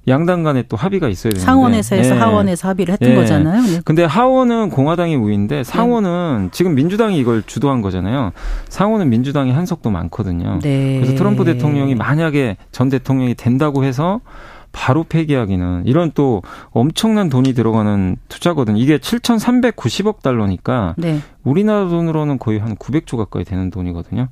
[0.07, 2.20] 양당 간에 또 합의가 있어야 되는데 상원에서 해서 네.
[2.20, 3.15] 하원에서 합의를 했던 네.
[3.15, 3.61] 거잖아요.
[3.61, 3.82] 네.
[3.86, 6.49] 근데 하원은 공화당이 우위인데 상원은 네.
[6.51, 8.32] 지금 민주당이 이걸 주도한 거잖아요.
[8.70, 10.59] 상원은 민주당이 한석도 많거든요.
[10.63, 10.99] 네.
[10.99, 14.22] 그래서 트럼프 대통령이 만약에 전 대통령이 된다고 해서
[14.72, 16.41] 바로 폐기하기는 이런 또
[16.72, 18.78] 엄청난 돈이 들어가는 투자거든.
[18.78, 21.20] 이게 7,390억 달러니까 네.
[21.43, 24.28] 우리나라 돈으로는 거의 한 900조 가까이 되는 돈이거든요.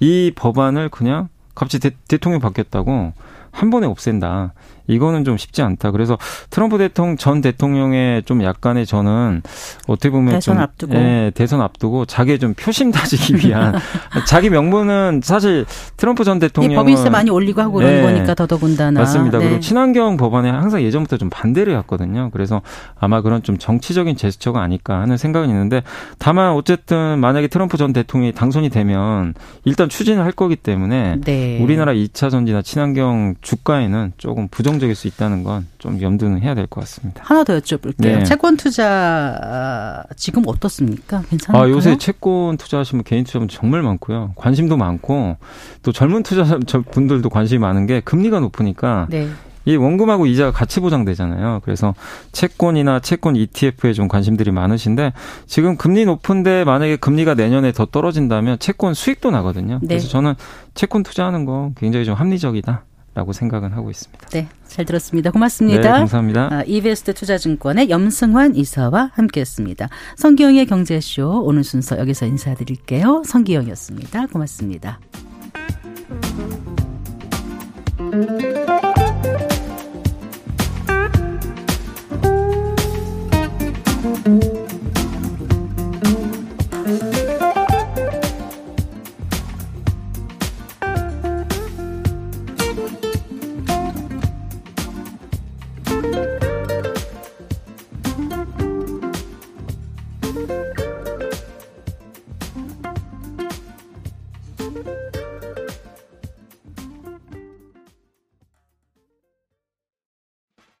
[0.00, 3.12] 이 법안을 그냥 갑자기 대, 통령 바뀌었다고
[3.50, 4.54] 한 번에 없앤다.
[4.86, 5.90] 이거는 좀 쉽지 않다.
[5.90, 6.18] 그래서
[6.50, 9.42] 트럼프 대통령 전 대통령의 좀 약간의 저는
[9.86, 13.74] 어떻게 보면 대선 좀 앞두고 예, 대선 앞두고 자기의 좀 표심 다지기 위한
[14.26, 15.64] 자기 명분은 사실
[15.96, 19.38] 트럼프 전 대통령 법인세 많이 올리고 하고 그런 예, 거니까 더더군다나 맞습니다.
[19.38, 19.44] 네.
[19.44, 22.30] 그리고 친환경 법안에 항상 예전부터 좀 반대를 했거든요.
[22.32, 22.62] 그래서
[22.98, 25.82] 아마 그런 좀 정치적인 제스처가 아닐까 하는 생각은 있는데
[26.18, 31.58] 다만 어쨌든 만약에 트럼프 전 대통령이 당선이 되면 일단 추진을 할 거기 때문에 네.
[31.60, 36.66] 우리나라 2차 전지나 친환경 주가에는 조금 부정 긍정적일 수 있다는 건 좀 염두는 해야 될
[36.66, 37.22] 것 같습니다.
[37.26, 37.94] 하나 더 여쭤볼게요.
[37.98, 38.24] 네.
[38.24, 41.22] 채권 투자 지금 어떻습니까?
[41.28, 41.62] 괜찮아요?
[41.62, 44.32] 아, 요새 채권 투자하시면 개인 투자하면 정말 많고요.
[44.36, 45.36] 관심도 많고
[45.82, 46.44] 또 젊은 투자
[46.92, 49.28] 분들도 관심이 많은 게 금리가 높으니까 네.
[49.64, 51.60] 이 원금하고 이자가 같이 보장되잖아요.
[51.64, 51.94] 그래서
[52.32, 55.12] 채권이나 채권 ETF에 좀 관심들이 많으신데
[55.46, 59.78] 지금 금리 높은데 만약에 금리가 내년에 더 떨어진다면 채권 수익도 나거든요.
[59.82, 59.88] 네.
[59.88, 60.34] 그래서 저는
[60.74, 62.84] 채권 투자하는 거 굉장히 좀 합리적이다.
[63.14, 64.28] 라고 생각은 하고 있습니다.
[64.30, 65.30] 네, 잘 들었습니다.
[65.30, 65.82] 고맙습니다.
[65.82, 66.48] 네, 감사합니다.
[66.50, 69.88] 아, 이베스트 투자증권의 염승환 이사와 함께했습니다.
[70.16, 73.22] 성기영의 경제쇼 오늘 순서 여기서 인사드릴게요.
[73.26, 74.26] 성기영이었습니다.
[74.28, 74.98] 고맙습니다.